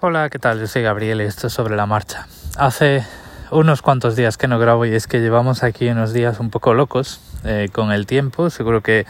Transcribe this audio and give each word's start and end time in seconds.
Hola, 0.00 0.28
¿qué 0.28 0.40
tal? 0.40 0.58
Yo 0.58 0.66
soy 0.66 0.82
Gabriel 0.82 1.20
y 1.20 1.24
esto 1.24 1.46
es 1.46 1.52
sobre 1.52 1.76
la 1.76 1.86
marcha. 1.86 2.26
Hace 2.56 3.04
unos 3.52 3.80
cuantos 3.80 4.16
días 4.16 4.36
que 4.36 4.48
no 4.48 4.58
grabo 4.58 4.84
y 4.84 4.92
es 4.92 5.06
que 5.06 5.20
llevamos 5.20 5.62
aquí 5.62 5.88
unos 5.88 6.12
días 6.12 6.40
un 6.40 6.50
poco 6.50 6.74
locos 6.74 7.20
eh, 7.44 7.68
con 7.72 7.92
el 7.92 8.04
tiempo. 8.04 8.50
Seguro 8.50 8.82
que 8.82 9.06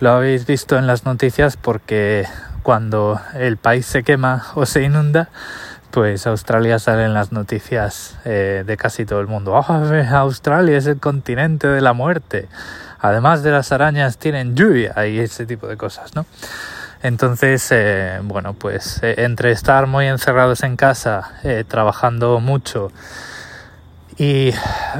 lo 0.00 0.10
habéis 0.10 0.46
visto 0.46 0.78
en 0.78 0.86
las 0.86 1.04
noticias 1.04 1.58
porque 1.58 2.26
cuando 2.62 3.20
el 3.34 3.58
país 3.58 3.84
se 3.84 4.02
quema 4.04 4.46
o 4.54 4.64
se 4.64 4.82
inunda, 4.82 5.28
pues 5.90 6.26
Australia 6.26 6.78
sale 6.78 7.04
en 7.04 7.12
las 7.12 7.30
noticias 7.30 8.16
eh, 8.24 8.64
de 8.66 8.76
casi 8.78 9.04
todo 9.04 9.20
el 9.20 9.26
mundo. 9.26 9.52
Oh, 9.52 9.72
Australia 10.16 10.78
es 10.78 10.86
el 10.86 10.98
continente 10.98 11.68
de 11.68 11.82
la 11.82 11.92
muerte. 11.92 12.48
Además 13.00 13.42
de 13.42 13.50
las 13.50 13.70
arañas 13.70 14.16
tienen 14.16 14.56
lluvia 14.56 15.06
y 15.06 15.18
ese 15.18 15.44
tipo 15.44 15.66
de 15.66 15.76
cosas, 15.76 16.14
¿no? 16.14 16.24
Entonces, 17.02 17.66
eh, 17.72 18.20
bueno, 18.22 18.54
pues 18.54 19.00
eh, 19.02 19.14
entre 19.18 19.50
estar 19.50 19.88
muy 19.88 20.06
encerrados 20.06 20.62
en 20.62 20.76
casa, 20.76 21.32
eh, 21.42 21.64
trabajando 21.66 22.38
mucho 22.38 22.92
y 24.16 24.52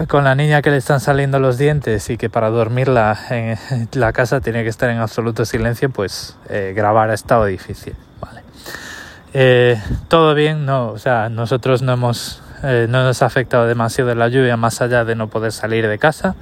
con 0.08 0.24
la 0.24 0.34
niña 0.34 0.62
que 0.62 0.70
le 0.70 0.78
están 0.78 0.98
saliendo 0.98 1.38
los 1.38 1.58
dientes 1.58 2.10
y 2.10 2.16
que 2.16 2.28
para 2.28 2.50
dormirla 2.50 3.16
en 3.30 3.88
la 3.92 4.12
casa 4.12 4.40
tiene 4.40 4.64
que 4.64 4.68
estar 4.68 4.90
en 4.90 4.98
absoluto 4.98 5.44
silencio, 5.44 5.90
pues 5.90 6.36
grabar 6.74 7.10
ha 7.10 7.14
estado 7.14 7.44
difícil. 7.44 7.94
Vale. 8.20 9.78
Todo 10.08 10.34
bien, 10.34 10.64
no, 10.64 10.88
o 10.88 10.98
sea, 10.98 11.28
nosotros 11.28 11.82
no 11.82 11.92
hemos, 11.92 12.42
no 12.62 13.04
nos 13.04 13.22
ha 13.22 13.26
afectado 13.26 13.66
demasiado 13.66 14.14
la 14.14 14.28
lluvia 14.28 14.56
más 14.56 14.80
allá 14.80 15.04
de 15.04 15.14
no 15.14 15.28
poder 15.28 15.52
salir 15.52 15.86
de 15.86 15.98
casa. 15.98 16.34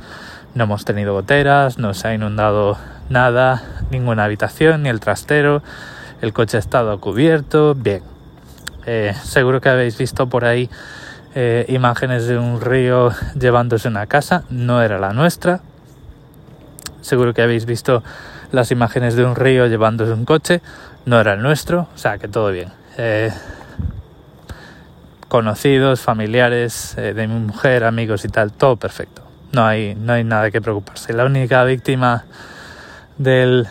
No 0.55 0.65
hemos 0.65 0.85
tenido 0.85 1.13
goteras, 1.13 1.77
no 1.77 1.93
se 1.93 2.07
ha 2.07 2.15
inundado 2.15 2.79
nada, 3.11 3.63
ninguna 3.91 4.25
habitación, 4.25 4.85
ni 4.85 4.89
el 4.89 5.01
trastero, 5.01 5.63
el 6.23 6.33
coche 6.33 6.57
ha 6.57 6.61
estado 6.61 6.99
cubierto, 7.01 7.75
bien. 7.75 8.03
Eh, 8.87 9.15
seguro 9.25 9.61
que 9.61 9.69
habéis 9.69 9.99
visto 9.99 10.29
por 10.29 10.47
ahí 10.47 10.71
eh, 11.35 11.67
imágenes 11.69 12.27
de 12.27 12.39
un 12.39 12.61
río 12.61 13.13
llevándose 13.39 13.89
una 13.89 14.07
casa, 14.07 14.45
no 14.49 14.83
era 14.83 14.99
la 14.99 15.13
nuestra. 15.13 15.61
Seguro 17.03 17.35
que 17.35 17.43
habéis 17.43 17.67
visto 17.67 18.03
las 18.53 18.71
imágenes 18.71 19.17
de 19.17 19.25
un 19.25 19.37
río 19.37 19.67
llevándose 19.67 20.13
un 20.13 20.25
coche, 20.25 20.63
no 21.05 21.21
era 21.21 21.35
el 21.35 21.43
nuestro, 21.43 21.89
o 21.95 21.99
sea 21.99 22.19
que 22.19 22.29
todo 22.29 22.51
bien. 22.53 22.71
Eh, 22.97 23.33
conocidos, 25.29 26.01
familiares 26.01 26.97
de 26.97 27.27
mi 27.27 27.39
mujer, 27.39 27.85
amigos 27.85 28.25
y 28.25 28.29
tal, 28.29 28.53
todo 28.53 28.77
perfecto. 28.77 29.23
No 29.53 29.65
hay, 29.65 29.95
no 29.95 30.13
hay 30.13 30.25
nada 30.25 30.51
que 30.51 30.61
preocuparse. 30.61 31.13
La 31.13 31.25
única 31.25 31.63
víctima 31.65 32.25
del, 33.21 33.69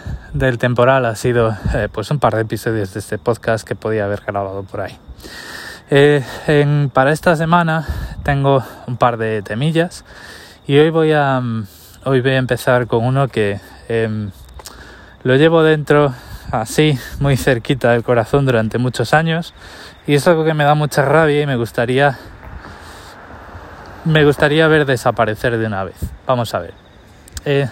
temporal 0.59 1.05
ha 1.05 1.15
sido 1.15 1.57
eh, 1.73 1.89
pues 1.91 2.11
un 2.11 2.19
par 2.19 2.35
de 2.35 2.41
episodios 2.41 2.93
de 2.93 2.99
este 2.99 3.17
podcast 3.17 3.67
que 3.67 3.75
podía 3.75 4.05
haber 4.05 4.21
grabado 4.21 4.61
por 4.63 4.81
ahí. 4.81 4.95
Eh, 5.89 6.23
para 6.93 7.11
esta 7.11 7.35
semana 7.35 7.87
tengo 8.23 8.63
un 8.85 8.97
par 8.97 9.17
de 9.17 9.41
temillas 9.41 10.05
y 10.67 10.77
hoy 10.77 10.91
voy 10.91 11.13
a, 11.13 11.41
hoy 12.05 12.21
voy 12.21 12.31
a 12.31 12.37
empezar 12.37 12.85
con 12.85 13.03
uno 13.03 13.27
que 13.27 13.59
em, 13.87 14.29
lo 15.23 15.35
llevo 15.35 15.63
dentro 15.63 16.13
así, 16.51 16.99
muy 17.19 17.35
cerquita 17.35 17.93
del 17.93 18.03
corazón 18.03 18.45
durante 18.45 18.77
muchos 18.77 19.15
años 19.15 19.55
y 20.05 20.13
es 20.13 20.27
algo 20.27 20.45
que 20.45 20.53
me 20.53 20.63
da 20.63 20.75
mucha 20.75 21.03
rabia 21.03 21.41
y 21.41 21.47
me 21.47 21.55
gustaría 21.55 22.19
me 24.05 24.23
gustaría 24.25 24.67
ver 24.67 24.85
desaparecer 24.85 25.57
de 25.57 25.65
una 25.65 25.83
vez. 25.83 25.97
Vamos 26.27 26.53
a 26.53 26.59
ver. 26.59 26.73
Eh, 27.45 27.67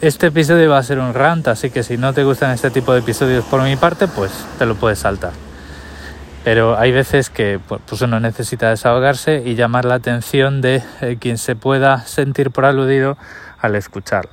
este 0.00 0.28
episodio 0.28 0.70
va 0.70 0.78
a 0.78 0.82
ser 0.82 1.00
un 1.00 1.12
rant, 1.12 1.48
así 1.48 1.70
que 1.70 1.82
si 1.82 1.96
no 1.96 2.12
te 2.12 2.22
gustan 2.22 2.52
este 2.52 2.70
tipo 2.70 2.92
de 2.92 3.00
episodios 3.00 3.44
por 3.44 3.62
mi 3.62 3.74
parte, 3.74 4.06
pues 4.06 4.30
te 4.58 4.64
lo 4.64 4.76
puedes 4.76 5.00
saltar. 5.00 5.32
Pero 6.44 6.78
hay 6.78 6.92
veces 6.92 7.30
que 7.30 7.58
pues 7.66 8.00
uno 8.00 8.20
necesita 8.20 8.70
desahogarse 8.70 9.42
y 9.44 9.56
llamar 9.56 9.84
la 9.84 9.94
atención 9.94 10.60
de 10.60 10.82
eh, 11.00 11.16
quien 11.20 11.36
se 11.36 11.56
pueda 11.56 12.06
sentir 12.06 12.52
por 12.52 12.64
aludido 12.64 13.18
al 13.60 13.74
escucharlo. 13.74 14.30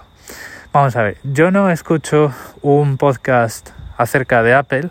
Vamos 0.72 0.96
a 0.96 1.02
ver, 1.02 1.18
yo 1.24 1.50
no 1.50 1.72
escucho 1.72 2.32
un 2.62 2.98
podcast 2.98 3.72
acerca 3.98 4.44
de 4.44 4.54
Apple 4.54 4.90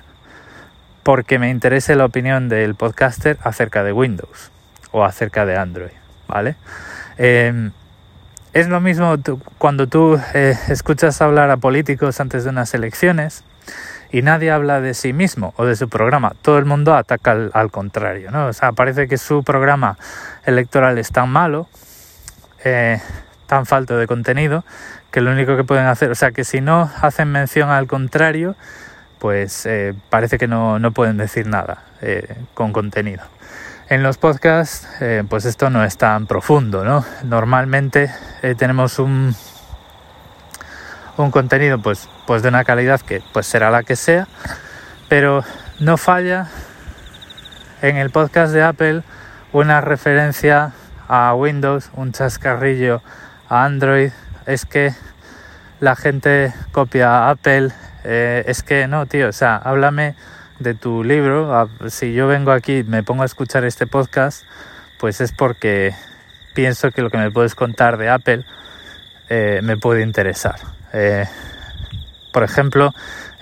porque 1.05 1.39
me 1.39 1.51
interese 1.51 1.95
la 1.95 2.05
opinión 2.05 2.49
del 2.49 2.75
podcaster 2.75 3.39
acerca 3.45 3.85
de 3.85 3.93
Windows 3.93 4.51
o 4.91 5.05
acerca 5.05 5.47
de 5.47 5.57
Android, 5.57 5.93
¿vale? 6.27 6.57
Eh, 7.17 7.71
es 8.55 8.69
lo 8.69 8.81
mismo 8.81 9.17
cuando 9.59 9.89
tú 9.89 10.19
eh, 10.33 10.57
escuchas 10.69 11.21
hablar 11.21 11.51
a 11.51 11.57
políticos 11.57 12.21
antes 12.21 12.45
de 12.45 12.51
unas 12.51 12.73
elecciones 12.73 13.43
y 14.13 14.23
nadie 14.23 14.53
habla 14.53 14.81
de 14.81 14.95
sí 14.95 15.13
mismo 15.13 15.53
o 15.57 15.67
de 15.67 15.75
su 15.75 15.89
programa. 15.89 16.35
Todo 16.41 16.59
el 16.59 16.65
mundo 16.65 16.95
ataca 16.95 17.33
al, 17.53 17.71
contrario, 17.73 18.31
¿no? 18.31 18.47
O 18.47 18.53
sea, 18.53 18.71
parece 18.71 19.09
que 19.09 19.19
su 19.19 19.43
programa 19.43 19.99
electoral 20.47 20.99
es 20.99 21.11
tan 21.11 21.31
malo, 21.31 21.69
eh, 22.65 23.01
tan 23.47 23.67
falto 23.67 23.99
de 23.99 24.07
contenido, 24.07 24.65
que 25.11 25.21
lo 25.21 25.33
único 25.33 25.57
que 25.57 25.65
pueden 25.65 25.87
hacer, 25.87 26.13
o 26.13 26.15
sea, 26.15 26.31
que 26.31 26.45
si 26.45 26.61
no 26.61 26.89
hacen 27.03 27.33
mención 27.33 27.71
al 27.71 27.89
contrario, 27.89 28.55
pues 29.19 29.67
eh, 29.67 29.95
parece 30.11 30.39
que 30.39 30.47
no, 30.47 30.79
no, 30.79 30.93
pueden 30.93 31.17
decir 31.17 31.49
nada 31.49 31.83
con 32.55 32.73
contenido. 32.73 33.25
En 33.91 34.03
los 34.03 34.17
podcasts, 34.17 34.89
eh, 35.03 35.25
pues 35.29 35.45
esto 35.45 35.69
no 35.69 35.85
es 35.85 35.99
tan 35.99 36.27
profundo, 36.27 36.85
¿no? 36.85 37.05
Normalmente 37.23 38.11
eh, 38.43 38.55
tenemos 38.55 38.99
un, 38.99 39.37
un 41.19 41.31
contenido 41.31 41.79
pues, 41.83 42.09
pues 42.27 42.43
de 42.43 42.49
una 42.49 42.65
calidad 42.65 43.03
que 43.03 43.23
pues 43.35 43.47
será 43.47 43.71
la 43.71 43.83
que 43.83 43.95
sea, 43.95 44.27
pero 45.11 45.45
no 45.81 45.99
falla 45.99 46.49
en 47.83 47.99
el 47.99 48.09
podcast 48.09 48.55
de 48.55 48.63
Apple 48.63 49.03
una 49.53 49.83
referencia 49.83 50.73
a 51.07 51.35
Windows, 51.35 51.91
un 51.95 52.13
chascarrillo 52.13 53.03
a 53.51 53.65
Android, 53.65 54.13
es 54.47 54.65
que 54.65 54.95
la 55.81 55.95
gente 55.95 56.55
copia 56.73 57.11
a 57.11 57.31
Apple, 57.31 57.69
eh, 58.05 58.45
es 58.47 58.63
que 58.63 58.89
no, 58.89 59.05
tío, 59.05 59.29
o 59.29 59.33
sea, 59.33 59.57
háblame 59.57 60.17
de 60.59 60.75
tu 60.75 61.05
libro, 61.05 61.69
si 61.89 62.13
yo 62.13 62.27
vengo 62.27 62.53
aquí 62.53 62.79
y 62.79 62.85
me 62.85 63.03
pongo 63.03 63.23
a 63.23 63.27
escuchar 63.27 63.65
este 63.65 63.87
podcast, 63.87 64.45
pues 64.99 65.21
es 65.21 65.33
porque 65.33 65.95
pienso 66.55 66.91
que 66.91 67.03
lo 67.03 67.11
que 67.11 67.19
me 67.19 67.31
puedes 67.31 67.55
contar 67.55 67.97
de 67.99 68.09
Apple 68.09 68.45
eh, 69.29 69.61
me 69.63 69.77
puede 69.77 70.03
interesar. 70.03 70.57
Eh, 70.93 71.27
por 72.33 72.43
ejemplo, 72.43 72.93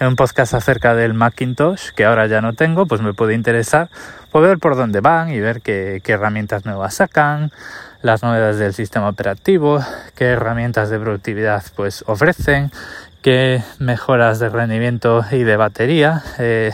en 0.00 0.08
un 0.08 0.16
podcast 0.16 0.54
acerca 0.54 0.94
del 0.94 1.14
Macintosh, 1.14 1.90
que 1.90 2.04
ahora 2.04 2.26
ya 2.26 2.40
no 2.40 2.54
tengo, 2.54 2.86
pues 2.86 3.00
me 3.00 3.14
puede 3.14 3.34
interesar 3.34 3.88
poder 4.30 4.50
ver 4.50 4.58
por 4.58 4.76
dónde 4.76 5.00
van 5.00 5.30
y 5.30 5.40
ver 5.40 5.60
qué, 5.60 6.00
qué 6.02 6.12
herramientas 6.12 6.64
nuevas 6.64 6.94
sacan, 6.94 7.52
las 8.00 8.22
novedades 8.22 8.58
del 8.58 8.72
sistema 8.72 9.08
operativo, 9.08 9.80
qué 10.16 10.24
herramientas 10.24 10.90
de 10.90 10.98
productividad 10.98 11.62
pues 11.76 12.02
ofrecen, 12.06 12.72
qué 13.22 13.62
mejoras 13.78 14.40
de 14.40 14.48
rendimiento 14.48 15.24
y 15.30 15.44
de 15.44 15.56
batería, 15.56 16.22
eh, 16.38 16.72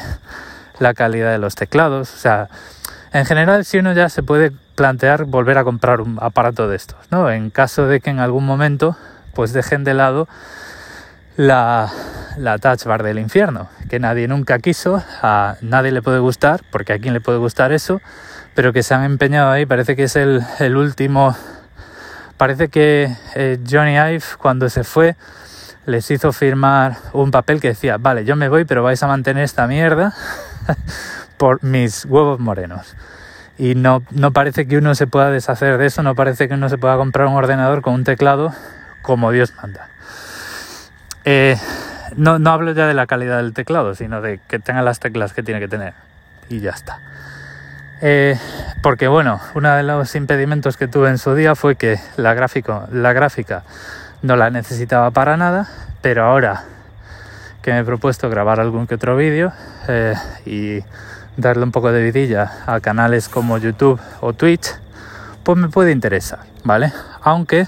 la 0.78 0.94
calidad 0.94 1.30
de 1.30 1.38
los 1.38 1.54
teclados, 1.54 2.14
o 2.14 2.16
sea, 2.16 2.48
en 3.12 3.26
general 3.26 3.64
si 3.64 3.78
uno 3.78 3.92
ya 3.92 4.08
se 4.08 4.22
puede 4.22 4.52
plantear 4.74 5.24
volver 5.24 5.58
a 5.58 5.64
comprar 5.64 6.00
un 6.00 6.18
aparato 6.20 6.68
de 6.68 6.76
estos, 6.76 6.98
¿no? 7.10 7.30
En 7.30 7.50
caso 7.50 7.86
de 7.86 8.00
que 8.00 8.10
en 8.10 8.18
algún 8.18 8.46
momento 8.46 8.96
pues 9.34 9.52
dejen 9.52 9.84
de 9.84 9.94
lado 9.94 10.26
la, 11.36 11.90
la 12.38 12.58
touch 12.58 12.84
bar 12.84 13.02
del 13.02 13.18
infierno, 13.18 13.68
que 13.90 14.00
nadie 14.00 14.26
nunca 14.26 14.58
quiso, 14.58 15.02
a 15.22 15.56
nadie 15.60 15.92
le 15.92 16.02
puede 16.02 16.18
gustar, 16.18 16.62
porque 16.70 16.94
a 16.94 16.98
quién 16.98 17.12
le 17.12 17.20
puede 17.20 17.38
gustar 17.38 17.72
eso, 17.72 18.00
pero 18.54 18.72
que 18.72 18.82
se 18.82 18.94
han 18.94 19.04
empeñado 19.04 19.50
ahí, 19.50 19.66
parece 19.66 19.96
que 19.96 20.04
es 20.04 20.16
el, 20.16 20.42
el 20.60 20.76
último, 20.76 21.36
parece 22.36 22.68
que 22.68 23.14
eh, 23.34 23.58
Johnny 23.70 23.96
Ive 23.96 24.24
cuando 24.38 24.68
se 24.70 24.82
fue 24.82 25.14
les 25.88 26.10
hizo 26.10 26.32
firmar 26.32 26.98
un 27.14 27.30
papel 27.30 27.62
que 27.62 27.68
decía, 27.68 27.96
vale, 27.96 28.26
yo 28.26 28.36
me 28.36 28.50
voy, 28.50 28.66
pero 28.66 28.82
vais 28.82 29.02
a 29.02 29.06
mantener 29.06 29.42
esta 29.42 29.66
mierda 29.66 30.12
por 31.38 31.64
mis 31.64 32.04
huevos 32.04 32.38
morenos. 32.38 32.94
Y 33.56 33.74
no, 33.74 34.02
no 34.10 34.32
parece 34.32 34.68
que 34.68 34.76
uno 34.76 34.94
se 34.94 35.06
pueda 35.06 35.30
deshacer 35.30 35.78
de 35.78 35.86
eso, 35.86 36.02
no 36.02 36.14
parece 36.14 36.46
que 36.46 36.54
uno 36.54 36.68
se 36.68 36.76
pueda 36.76 36.96
comprar 36.98 37.26
un 37.26 37.34
ordenador 37.34 37.80
con 37.80 37.94
un 37.94 38.04
teclado 38.04 38.52
como 39.00 39.32
Dios 39.32 39.54
manda. 39.62 39.88
Eh, 41.24 41.56
no, 42.16 42.38
no 42.38 42.50
hablo 42.50 42.72
ya 42.72 42.86
de 42.86 42.92
la 42.92 43.06
calidad 43.06 43.38
del 43.38 43.54
teclado, 43.54 43.94
sino 43.94 44.20
de 44.20 44.40
que 44.46 44.58
tenga 44.58 44.82
las 44.82 45.00
teclas 45.00 45.32
que 45.32 45.42
tiene 45.42 45.58
que 45.58 45.68
tener. 45.68 45.94
Y 46.50 46.60
ya 46.60 46.72
está. 46.72 47.00
Eh, 48.02 48.38
porque 48.82 49.08
bueno, 49.08 49.40
uno 49.54 49.74
de 49.74 49.82
los 49.84 50.14
impedimentos 50.14 50.76
que 50.76 50.86
tuve 50.86 51.08
en 51.08 51.16
su 51.16 51.34
día 51.34 51.54
fue 51.54 51.76
que 51.76 51.98
la, 52.18 52.34
gráfico, 52.34 52.86
la 52.92 53.14
gráfica 53.14 53.64
no 54.22 54.36
la 54.36 54.50
necesitaba 54.50 55.10
para 55.10 55.36
nada, 55.36 55.68
pero 56.02 56.24
ahora 56.24 56.64
que 57.62 57.72
me 57.72 57.80
he 57.80 57.84
propuesto 57.84 58.30
grabar 58.30 58.60
algún 58.60 58.86
que 58.86 58.94
otro 58.94 59.16
vídeo 59.16 59.52
eh, 59.88 60.14
y 60.46 60.84
darle 61.36 61.64
un 61.64 61.72
poco 61.72 61.92
de 61.92 62.02
vidilla 62.02 62.50
a 62.66 62.80
canales 62.80 63.28
como 63.28 63.58
YouTube 63.58 64.00
o 64.20 64.32
Twitch, 64.32 64.74
pues 65.44 65.56
me 65.58 65.68
puede 65.68 65.92
interesar, 65.92 66.40
¿vale? 66.64 66.92
Aunque 67.22 67.66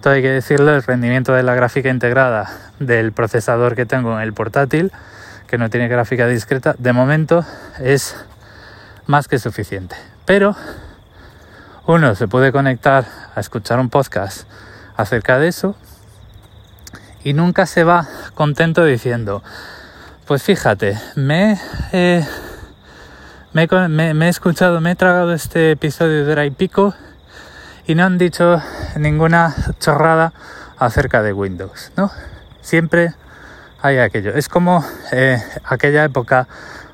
todo 0.00 0.14
hay 0.14 0.22
que 0.22 0.30
decirlo, 0.30 0.74
el 0.74 0.82
rendimiento 0.82 1.32
de 1.32 1.42
la 1.42 1.54
gráfica 1.54 1.88
integrada 1.88 2.50
del 2.78 3.12
procesador 3.12 3.74
que 3.74 3.86
tengo 3.86 4.14
en 4.14 4.22
el 4.22 4.32
portátil, 4.32 4.92
que 5.46 5.56
no 5.56 5.70
tiene 5.70 5.88
gráfica 5.88 6.26
discreta, 6.26 6.74
de 6.78 6.92
momento 6.92 7.44
es 7.80 8.16
más 9.06 9.28
que 9.28 9.38
suficiente. 9.38 9.96
Pero 10.24 10.56
uno 11.86 12.14
se 12.14 12.28
puede 12.28 12.52
conectar 12.52 13.04
a 13.34 13.40
escuchar 13.40 13.78
un 13.78 13.88
podcast 13.88 14.48
acerca 14.96 15.38
de 15.38 15.48
eso 15.48 15.76
y 17.24 17.32
nunca 17.32 17.66
se 17.66 17.84
va 17.84 18.06
contento 18.34 18.84
diciendo, 18.84 19.42
pues 20.26 20.42
fíjate, 20.42 20.98
me, 21.16 21.58
me, 23.52 24.26
he 24.26 24.28
escuchado, 24.28 24.80
me 24.80 24.92
he 24.92 24.94
tragado 24.94 25.32
este 25.32 25.72
episodio 25.72 26.24
de 26.24 26.32
hora 26.32 26.44
y 26.44 26.50
pico 26.50 26.94
y 27.86 27.94
no 27.94 28.04
han 28.04 28.18
dicho 28.18 28.62
ninguna 28.96 29.54
chorrada 29.80 30.32
acerca 30.78 31.22
de 31.22 31.32
Windows, 31.32 31.92
¿no? 31.96 32.10
Siempre 32.60 33.14
hay 33.80 33.98
aquello. 33.98 34.34
Es 34.34 34.48
como 34.48 34.84
eh, 35.12 35.42
aquella 35.64 36.04
época 36.04 36.48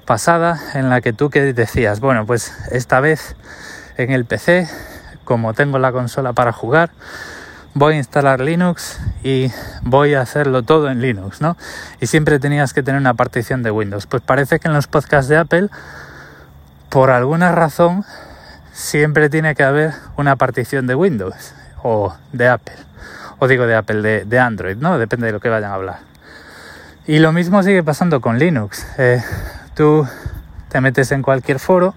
pasada 0.06 0.58
en 0.74 0.90
la 0.90 1.00
que 1.00 1.12
tú 1.12 1.30
que 1.30 1.52
decías, 1.52 2.00
bueno, 2.00 2.26
pues 2.26 2.52
esta 2.72 3.00
vez 3.00 3.36
en 3.96 4.10
el 4.10 4.24
PC, 4.24 4.68
como 5.24 5.54
tengo 5.54 5.78
la 5.78 5.92
consola 5.92 6.32
para 6.32 6.52
jugar, 6.52 6.90
voy 7.74 7.94
a 7.94 7.98
instalar 7.98 8.40
Linux 8.40 9.00
y 9.22 9.50
voy 9.82 10.14
a 10.14 10.20
hacerlo 10.20 10.62
todo 10.62 10.90
en 10.90 11.00
Linux, 11.00 11.40
¿no? 11.40 11.56
Y 12.00 12.06
siempre 12.06 12.38
tenías 12.38 12.72
que 12.72 12.82
tener 12.82 13.00
una 13.00 13.14
partición 13.14 13.62
de 13.62 13.70
Windows. 13.70 14.06
Pues 14.06 14.22
parece 14.22 14.58
que 14.58 14.68
en 14.68 14.74
los 14.74 14.86
podcasts 14.86 15.28
de 15.28 15.36
Apple, 15.36 15.68
por 16.88 17.10
alguna 17.10 17.52
razón, 17.52 18.04
siempre 18.72 19.30
tiene 19.30 19.54
que 19.54 19.62
haber 19.62 19.92
una 20.16 20.36
partición 20.36 20.86
de 20.86 20.94
Windows 20.94 21.54
o 21.82 22.14
de 22.32 22.48
Apple. 22.48 22.76
O 23.38 23.48
digo 23.48 23.66
de 23.66 23.74
Apple, 23.74 24.24
de, 24.24 24.38
Android, 24.38 24.76
¿no? 24.76 24.98
Depende 24.98 25.26
de 25.26 25.32
lo 25.32 25.40
que 25.40 25.48
vayan 25.48 25.70
a 25.70 25.74
hablar. 25.74 25.98
Y 27.06 27.18
lo 27.18 27.32
mismo 27.32 27.62
sigue 27.62 27.82
pasando 27.82 28.20
con 28.20 28.38
Linux. 28.38 28.86
Eh, 28.98 29.22
tú 29.74 30.06
te 30.68 30.80
metes 30.80 31.10
en 31.12 31.22
cualquier 31.22 31.58
foro 31.58 31.94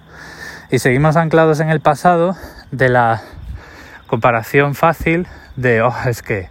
y 0.72 0.80
seguimos 0.80 1.18
anclados 1.18 1.60
en 1.60 1.70
el 1.70 1.82
pasado 1.82 2.36
de 2.72 2.90
la 2.90 3.22
comparación 4.08 4.74
fácil 4.74 5.28
de, 5.56 5.82
oh, 5.84 5.96
es 6.06 6.22
que, 6.22 6.50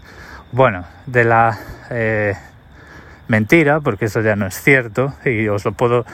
bueno, 0.52 0.84
de 1.06 1.25
la 1.25 1.58
eh, 1.90 2.34
mentira, 3.28 3.81
porque 3.81 4.06
eso 4.06 4.20
ya 4.20 4.37
no 4.37 4.46
es 4.46 4.60
cierto, 4.60 5.14
y 5.25 5.49
os 5.49 5.64
lo 5.64 5.72
puedo, 5.72 6.04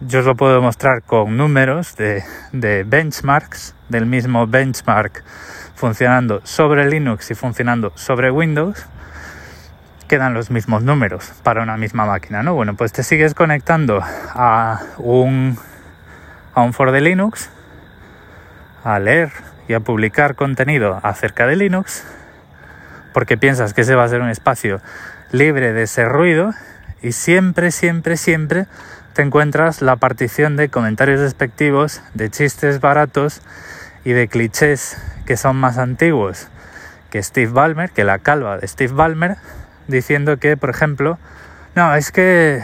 yo 0.00 0.20
os 0.20 0.26
lo 0.26 0.34
puedo 0.34 0.54
demostrar 0.54 1.02
con 1.02 1.36
números 1.36 1.96
de, 1.96 2.22
de 2.52 2.84
benchmarks, 2.84 3.74
del 3.88 4.06
mismo 4.06 4.46
benchmark 4.46 5.22
funcionando 5.76 6.40
sobre 6.44 6.88
Linux 6.88 7.30
y 7.30 7.34
funcionando 7.34 7.92
sobre 7.94 8.30
Windows, 8.30 8.86
quedan 10.08 10.34
los 10.34 10.50
mismos 10.50 10.82
números 10.82 11.32
para 11.42 11.62
una 11.62 11.76
misma 11.76 12.06
máquina, 12.06 12.42
¿no? 12.42 12.54
Bueno, 12.54 12.74
pues 12.74 12.92
te 12.92 13.02
sigues 13.02 13.34
conectando 13.34 14.00
a 14.02 14.80
un, 14.98 15.58
a 16.54 16.62
un 16.62 16.72
foro 16.72 16.92
de 16.92 17.00
Linux, 17.00 17.50
a 18.84 18.98
leer 18.98 19.30
y 19.68 19.74
a 19.74 19.80
publicar 19.80 20.34
contenido 20.34 21.00
acerca 21.02 21.46
de 21.46 21.56
Linux 21.56 22.06
porque 23.16 23.38
piensas 23.38 23.72
que 23.72 23.80
ese 23.80 23.94
va 23.94 24.04
a 24.04 24.08
ser 24.10 24.20
un 24.20 24.28
espacio 24.28 24.82
libre 25.32 25.72
de 25.72 25.84
ese 25.84 26.04
ruido 26.04 26.52
y 27.00 27.12
siempre, 27.12 27.70
siempre, 27.70 28.18
siempre 28.18 28.66
te 29.14 29.22
encuentras 29.22 29.80
la 29.80 29.96
partición 29.96 30.58
de 30.58 30.68
comentarios 30.68 31.20
despectivos, 31.20 32.02
de 32.12 32.28
chistes 32.28 32.78
baratos 32.82 33.40
y 34.04 34.12
de 34.12 34.28
clichés 34.28 34.98
que 35.24 35.38
son 35.38 35.56
más 35.56 35.78
antiguos 35.78 36.48
que 37.08 37.22
Steve 37.22 37.50
Ballmer, 37.50 37.88
que 37.88 38.04
la 38.04 38.18
calva 38.18 38.58
de 38.58 38.68
Steve 38.68 38.92
Ballmer, 38.92 39.38
diciendo 39.88 40.36
que, 40.36 40.58
por 40.58 40.68
ejemplo, 40.68 41.18
no, 41.74 41.94
es 41.94 42.12
que 42.12 42.62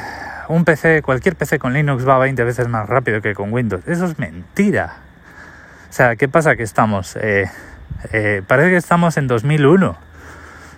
un 0.48 0.66
PC, 0.66 1.00
cualquier 1.00 1.34
PC 1.34 1.60
con 1.60 1.72
Linux 1.72 2.06
va 2.06 2.18
20 2.18 2.44
veces 2.44 2.68
más 2.68 2.90
rápido 2.90 3.22
que 3.22 3.32
con 3.32 3.54
Windows. 3.54 3.88
Eso 3.88 4.04
es 4.04 4.18
mentira. 4.18 4.96
O 5.88 5.92
sea, 5.94 6.16
¿qué 6.16 6.28
pasa? 6.28 6.56
Que 6.56 6.62
estamos, 6.62 7.16
eh, 7.16 7.50
eh, 8.12 8.42
parece 8.46 8.68
que 8.68 8.76
estamos 8.76 9.16
en 9.16 9.28
2001 9.28 10.11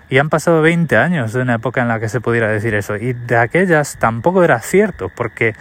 y 0.08 0.18
han 0.18 0.28
pasado 0.28 0.62
20 0.62 0.96
años 0.96 1.32
de 1.32 1.42
una 1.42 1.54
época 1.54 1.82
en 1.82 1.88
la 1.88 2.00
que 2.00 2.08
se 2.08 2.20
pudiera 2.20 2.48
decir 2.48 2.74
eso. 2.74 2.96
Y 2.96 3.12
de 3.12 3.36
aquellas 3.36 3.96
tampoco 3.98 4.44
era 4.44 4.60
cierto, 4.60 5.10
porque 5.14 5.54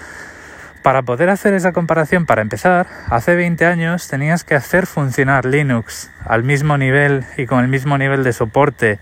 para 0.84 1.02
poder 1.02 1.30
hacer 1.30 1.54
esa 1.54 1.72
comparación, 1.72 2.26
para 2.26 2.42
empezar, 2.42 2.88
hace 3.10 3.36
20 3.36 3.66
años 3.66 4.08
tenías 4.10 4.44
que 4.44 4.56
hacer 4.56 4.86
funcionar 4.86 5.46
Linux 5.46 6.12
al 6.26 6.44
mismo 6.44 6.78
nivel 6.78 7.26
y 7.38 7.46
con 7.46 7.64
el 7.64 7.70
mismo 7.70 7.98
nivel 7.98 8.24
de 8.24 8.34
soporte 8.34 9.00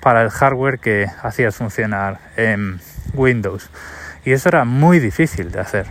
para 0.00 0.22
el 0.22 0.30
hardware 0.30 0.78
que 0.80 1.06
hacías 1.22 1.56
funcionar 1.56 2.18
en 2.36 2.80
Windows. 3.14 3.70
Y 4.24 4.32
eso 4.32 4.48
era 4.48 4.64
muy 4.64 4.98
difícil 4.98 5.52
de 5.52 5.60
hacer. 5.60 5.86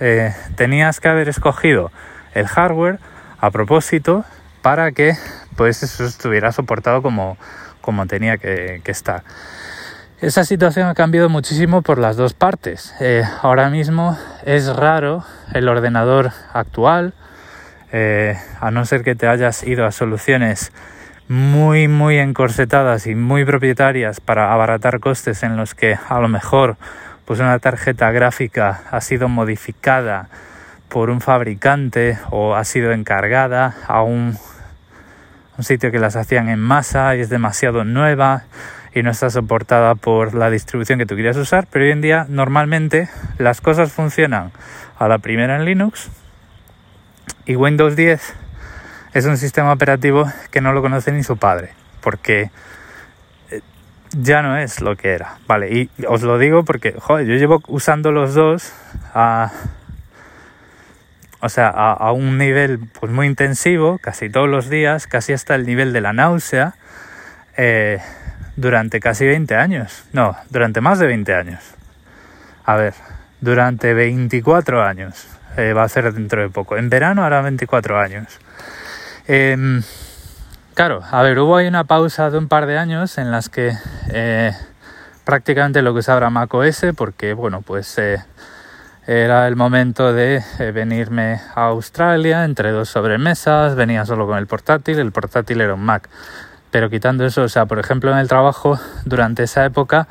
Eh, 0.00 0.34
tenías 0.56 1.00
que 1.00 1.08
haber 1.08 1.28
escogido 1.28 1.90
el 2.34 2.46
hardware 2.46 2.98
a 3.38 3.50
propósito 3.50 4.24
para 4.60 4.92
que 4.92 5.14
pues 5.56 5.82
eso 5.82 6.04
estuviera 6.04 6.52
soportado 6.52 7.02
como 7.02 7.36
como 7.82 8.06
tenía 8.06 8.38
que, 8.38 8.80
estar. 8.86 9.22
Esa 10.22 10.44
situación 10.44 10.88
ha 10.88 10.94
cambiado 10.94 11.28
muchísimo 11.28 11.82
por 11.82 11.98
las 11.98 12.16
dos 12.16 12.32
partes. 12.32 12.94
Eh, 13.00 13.24
ahora 13.42 13.68
mismo 13.68 14.16
es 14.44 14.74
raro 14.74 15.24
el 15.52 15.68
ordenador 15.68 16.30
actual, 16.54 17.12
eh, 17.92 18.38
a 18.60 18.70
no 18.70 18.86
ser 18.86 19.02
que 19.02 19.14
te 19.14 19.26
hayas 19.28 19.62
ido 19.64 19.84
a 19.84 19.92
soluciones 19.92 20.72
muy, 21.28 21.88
muy 21.88 22.18
encorsetadas 22.18 23.06
y 23.06 23.14
muy 23.14 23.44
propietarias 23.44 24.20
para 24.20 24.52
abaratar 24.52 25.00
costes 25.00 25.42
en 25.42 25.56
los 25.56 25.74
que 25.74 25.98
a 26.08 26.20
lo 26.20 26.28
mejor 26.28 26.76
pues 27.24 27.40
una 27.40 27.58
tarjeta 27.58 28.10
gráfica 28.10 28.82
ha 28.90 29.00
sido 29.00 29.28
modificada 29.28 30.28
por 30.88 31.08
un 31.08 31.20
fabricante 31.20 32.18
o 32.30 32.54
ha 32.54 32.64
sido 32.64 32.92
encargada 32.92 33.74
a 33.86 34.02
un 34.02 34.36
un 35.58 35.64
sitio 35.64 35.90
que 35.90 35.98
las 35.98 36.16
hacían 36.16 36.48
en 36.48 36.58
masa 36.58 37.14
y 37.16 37.20
es 37.20 37.28
demasiado 37.28 37.84
nueva 37.84 38.44
y 38.94 39.02
no 39.02 39.10
está 39.10 39.30
soportada 39.30 39.94
por 39.94 40.34
la 40.34 40.50
distribución 40.50 40.98
que 40.98 41.06
tú 41.06 41.14
quieras 41.14 41.36
usar, 41.36 41.66
pero 41.70 41.84
hoy 41.84 41.90
en 41.92 42.00
día 42.00 42.26
normalmente 42.28 43.08
las 43.38 43.60
cosas 43.60 43.92
funcionan 43.92 44.52
a 44.98 45.08
la 45.08 45.18
primera 45.18 45.56
en 45.56 45.64
Linux 45.64 46.10
y 47.46 47.56
Windows 47.56 47.96
10 47.96 48.34
es 49.14 49.26
un 49.26 49.36
sistema 49.36 49.72
operativo 49.72 50.30
que 50.50 50.60
no 50.60 50.72
lo 50.72 50.80
conoce 50.80 51.12
ni 51.12 51.22
su 51.22 51.36
padre, 51.36 51.70
porque 52.00 52.50
eh, 53.50 53.60
ya 54.16 54.42
no 54.42 54.56
es 54.56 54.80
lo 54.80 54.96
que 54.96 55.10
era, 55.10 55.38
¿vale? 55.46 55.72
Y 55.72 55.90
os 56.06 56.22
lo 56.22 56.38
digo 56.38 56.64
porque, 56.64 56.94
joder, 56.98 57.26
yo 57.26 57.34
llevo 57.34 57.60
usando 57.68 58.10
los 58.10 58.34
dos 58.34 58.72
a 59.14 59.52
o 61.44 61.48
sea, 61.48 61.68
a, 61.70 62.12
un 62.12 62.38
nivel 62.38 62.78
pues 63.00 63.10
muy 63.10 63.26
intensivo, 63.26 63.98
casi 63.98 64.30
todos 64.30 64.48
los 64.48 64.70
días, 64.70 65.08
casi 65.08 65.32
hasta 65.32 65.56
el 65.56 65.66
nivel 65.66 65.92
de 65.92 66.00
la 66.00 66.12
náusea, 66.12 66.74
eh, 67.56 67.98
durante 68.54 69.00
casi 69.00 69.26
20 69.26 69.56
años. 69.56 70.04
No, 70.12 70.36
durante 70.50 70.80
más 70.80 71.00
de 71.00 71.08
20 71.08 71.34
años. 71.34 71.60
A 72.64 72.76
ver, 72.76 72.94
durante 73.40 73.92
24 73.92 74.84
años. 74.84 75.26
Eh, 75.56 75.72
va 75.72 75.82
a 75.82 75.88
ser 75.88 76.12
dentro 76.14 76.42
de 76.42 76.48
poco. 76.48 76.76
En 76.76 76.88
verano 76.88 77.24
hará 77.24 77.42
24 77.42 77.98
años. 77.98 78.38
Em, 79.26 79.82
claro, 80.74 81.02
a 81.10 81.22
ver, 81.22 81.40
hubo 81.40 81.56
ahí 81.56 81.66
una 81.66 81.82
pausa 81.82 82.30
de 82.30 82.38
un 82.38 82.46
par 82.46 82.66
de 82.66 82.78
años 82.78 83.18
en 83.18 83.32
las 83.32 83.48
que 83.48 83.72
eh, 84.12 84.52
prácticamente 85.24 85.82
lo 85.82 85.92
que 85.92 86.02
se 86.02 86.30
Mac 86.30 86.54
OS, 86.54 86.86
porque, 86.96 87.34
bueno, 87.34 87.62
pues 87.62 87.98
era 89.06 89.48
el 89.48 89.56
momento 89.56 90.12
de 90.12 90.42
eh, 90.58 90.70
venirme 90.70 91.40
a 91.54 91.66
Australia 91.66 92.44
entre 92.44 92.70
dos 92.70 92.88
sobremesas, 92.88 93.74
venía 93.74 94.06
solo 94.06 94.26
con 94.26 94.38
el 94.38 94.46
portátil, 94.46 94.98
el 95.00 95.10
portátil 95.10 95.60
era 95.60 95.74
un 95.74 95.84
Mac. 95.84 96.08
Pero 96.70 96.88
quitando 96.88 97.26
eso, 97.26 97.42
o 97.42 97.48
sea, 97.48 97.66
por 97.66 97.78
ejemplo 97.78 98.12
en 98.12 98.18
el 98.18 98.28
trabajo, 98.28 98.78
durante 99.04 99.42
esa 99.42 99.64
época, 99.64 100.06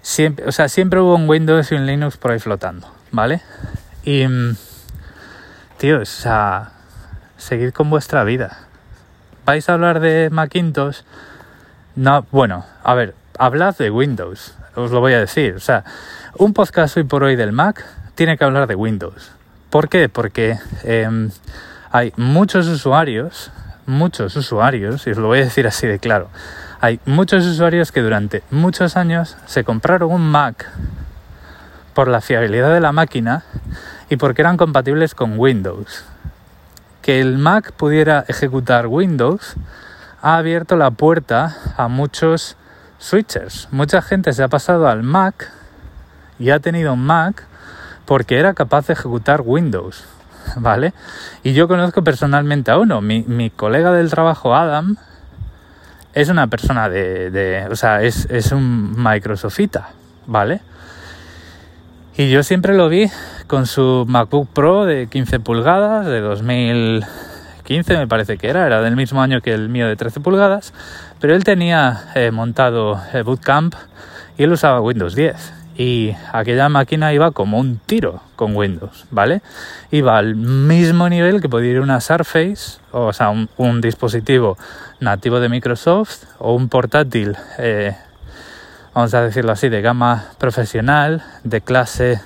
siempre, 0.00 0.46
o 0.46 0.52
sea, 0.52 0.68
siempre 0.68 1.00
hubo 1.00 1.14
un 1.14 1.28
Windows 1.28 1.70
y 1.70 1.74
un 1.74 1.86
Linux 1.86 2.16
por 2.16 2.32
ahí 2.32 2.38
flotando, 2.38 2.88
¿vale? 3.10 3.42
Y, 4.04 4.26
mm, 4.26 4.56
tío, 5.76 6.00
o 6.00 6.04
sea, 6.06 6.72
seguid 7.36 7.72
con 7.72 7.90
vuestra 7.90 8.24
vida. 8.24 8.58
¿Vais 9.44 9.68
a 9.68 9.74
hablar 9.74 10.00
de 10.00 10.30
Macintosh? 10.30 11.02
No, 11.94 12.26
bueno, 12.30 12.64
a 12.82 12.94
ver, 12.94 13.14
hablad 13.38 13.76
de 13.76 13.90
Windows, 13.90 14.56
os 14.74 14.90
lo 14.90 15.00
voy 15.00 15.12
a 15.12 15.20
decir, 15.20 15.54
o 15.54 15.60
sea, 15.60 15.84
un 16.38 16.54
podcast 16.54 16.96
hoy 16.96 17.04
por 17.04 17.24
hoy 17.24 17.36
del 17.36 17.52
Mac 17.52 17.84
tiene 18.14 18.38
que 18.38 18.44
hablar 18.44 18.66
de 18.66 18.74
Windows. 18.74 19.32
¿Por 19.70 19.88
qué? 19.88 20.08
Porque 20.08 20.58
em, 20.82 21.30
hay 21.90 22.12
muchos 22.16 22.68
usuarios, 22.68 23.50
muchos 23.86 24.34
usuarios, 24.36 25.06
y 25.06 25.10
os 25.10 25.18
lo 25.18 25.26
voy 25.26 25.40
a 25.40 25.44
decir 25.44 25.66
así 25.66 25.86
de 25.86 25.98
claro, 25.98 26.28
hay 26.80 27.00
muchos 27.04 27.44
usuarios 27.46 27.92
que 27.92 28.00
durante 28.00 28.42
muchos 28.50 28.96
años 28.96 29.36
se 29.46 29.62
compraron 29.62 30.10
un 30.10 30.30
Mac 30.30 30.70
por 31.94 32.08
la 32.08 32.20
fiabilidad 32.20 32.72
de 32.72 32.80
la 32.80 32.92
máquina 32.92 33.44
y 34.08 34.16
porque 34.16 34.42
eran 34.42 34.56
compatibles 34.56 35.14
con 35.14 35.38
Windows. 35.38 36.04
Que 37.02 37.20
el 37.20 37.36
Mac 37.36 37.72
pudiera 37.72 38.24
ejecutar 38.28 38.86
Windows 38.86 39.54
ha 40.22 40.36
abierto 40.36 40.76
la 40.76 40.90
puerta 40.92 41.56
a 41.76 41.88
muchos 41.88 42.56
switchers. 42.98 43.68
Mucha 43.70 44.00
gente 44.00 44.32
se 44.32 44.42
ha 44.42 44.48
pasado 44.48 44.88
al 44.88 45.02
Mac 45.02 45.50
y 46.42 46.50
ha 46.50 46.58
tenido 46.58 46.92
un 46.92 47.04
Mac 47.04 47.44
porque 48.04 48.38
era 48.38 48.52
capaz 48.52 48.88
de 48.88 48.94
ejecutar 48.94 49.42
Windows, 49.44 50.04
¿vale? 50.56 50.92
Y 51.44 51.52
yo 51.52 51.68
conozco 51.68 52.02
personalmente 52.02 52.72
a 52.72 52.78
uno, 52.78 53.00
mi, 53.00 53.22
mi 53.22 53.48
colega 53.48 53.92
del 53.92 54.10
trabajo 54.10 54.54
Adam 54.54 54.96
es 56.14 56.28
una 56.28 56.48
persona 56.48 56.88
de, 56.90 57.66
o 57.70 57.76
sea, 57.76 58.02
es, 58.02 58.52
un 58.52 58.92
Microsoftita, 58.96 59.90
¿vale? 60.26 60.60
Y 62.16 62.28
yo 62.28 62.42
siempre 62.42 62.74
lo 62.74 62.88
vi 62.88 63.08
con 63.46 63.66
su 63.66 64.04
MacBook 64.06 64.48
Pro 64.48 64.84
de 64.84 65.06
15 65.06 65.40
pulgadas, 65.40 66.06
de 66.06 66.20
2015 66.20 67.96
me 67.96 68.06
parece 68.08 68.36
que 68.36 68.48
era, 68.48 68.66
era 68.66 68.82
del 68.82 68.96
mismo 68.96 69.22
año 69.22 69.40
que 69.40 69.54
el 69.54 69.68
mío 69.68 69.86
de 69.86 69.96
13 69.96 70.20
pulgadas, 70.20 70.74
pero 71.20 71.34
él 71.34 71.44
tenía 71.44 72.10
eh, 72.16 72.32
montado 72.32 73.00
el 73.14 73.22
Bootcamp 73.22 73.74
y 74.36 74.42
él 74.42 74.52
usaba 74.52 74.80
Windows 74.80 75.14
10 75.14 75.61
y 75.82 76.14
aquella 76.32 76.68
máquina 76.68 77.12
iba 77.12 77.32
como 77.32 77.58
un 77.58 77.76
tiro 77.76 78.20
con 78.36 78.54
Windows, 78.54 79.04
¿vale? 79.10 79.42
Iba 79.90 80.16
al 80.16 80.36
mismo 80.36 81.08
nivel 81.08 81.40
que 81.40 81.48
podía 81.48 81.72
ir 81.72 81.80
una 81.80 82.00
Surface, 82.00 82.78
o 82.92 83.12
sea, 83.12 83.30
un, 83.30 83.80
dispositivo 83.80 84.56
nativo 85.00 85.40
de 85.40 85.48
Microsoft 85.48 86.22
o 86.38 86.54
un 86.54 86.68
portátil, 86.68 87.36
eh, 87.58 87.96
vamos 88.94 89.12
a 89.12 89.22
decirlo 89.22 89.50
así, 89.50 89.68
de 89.70 89.82
gama 89.82 90.26
profesional, 90.38 91.24
de 91.42 91.60
clase 91.60 92.20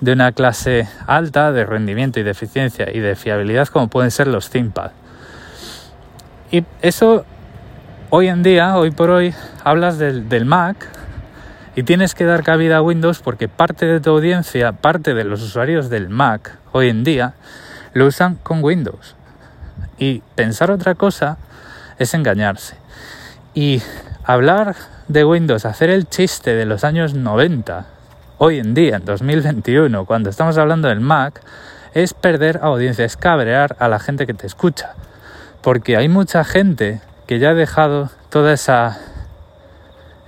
de 0.00 0.12
una 0.14 0.32
clase 0.32 0.88
alta 1.06 1.52
de 1.52 1.66
rendimiento 1.66 2.18
y 2.18 2.22
de 2.22 2.30
eficiencia 2.30 2.88
y 2.90 3.00
de 3.00 3.14
fiabilidad 3.14 3.68
como 3.68 3.88
pueden 3.88 4.10
ser 4.10 4.26
los 4.26 4.48
ThinkPad. 4.48 4.92
Y 6.50 6.64
eso 6.80 7.26
hoy 8.08 8.28
en 8.28 8.42
día, 8.42 8.78
hoy 8.78 8.90
por 8.90 9.10
hoy, 9.10 9.34
hablas 9.64 9.98
del, 9.98 10.30
del 10.30 10.46
Mac, 10.46 10.88
y 11.76 11.82
tienes 11.84 12.14
que 12.14 12.24
dar 12.24 12.42
cabida 12.42 12.78
a 12.78 12.82
Windows 12.82 13.20
porque 13.20 13.48
parte 13.48 13.86
de 13.86 14.00
tu 14.00 14.10
audiencia, 14.10 14.72
parte 14.72 15.14
de 15.14 15.24
los 15.24 15.42
usuarios 15.42 15.88
del 15.88 16.08
Mac 16.08 16.58
hoy 16.72 16.88
en 16.88 17.04
día, 17.04 17.34
lo 17.92 18.06
usan 18.06 18.36
con 18.36 18.62
Windows. 18.62 19.14
Y 19.98 20.22
pensar 20.34 20.70
otra 20.70 20.94
cosa 20.94 21.38
es 21.98 22.14
engañarse. 22.14 22.76
Y 23.54 23.82
hablar 24.24 24.74
de 25.08 25.24
Windows, 25.24 25.64
hacer 25.64 25.90
el 25.90 26.08
chiste 26.08 26.54
de 26.54 26.66
los 26.66 26.84
años 26.84 27.14
90, 27.14 27.86
hoy 28.38 28.58
en 28.58 28.74
día, 28.74 28.96
en 28.96 29.04
2021, 29.04 30.06
cuando 30.06 30.30
estamos 30.30 30.56
hablando 30.58 30.88
del 30.88 31.00
Mac, 31.00 31.40
es 31.94 32.14
perder 32.14 32.60
audiencia, 32.62 33.04
es 33.04 33.16
cabrear 33.16 33.76
a 33.78 33.88
la 33.88 33.98
gente 33.98 34.26
que 34.26 34.34
te 34.34 34.46
escucha. 34.46 34.94
Porque 35.60 35.96
hay 35.96 36.08
mucha 36.08 36.42
gente 36.44 37.00
que 37.26 37.38
ya 37.38 37.50
ha 37.50 37.54
dejado 37.54 38.10
toda 38.30 38.52
esa, 38.52 38.98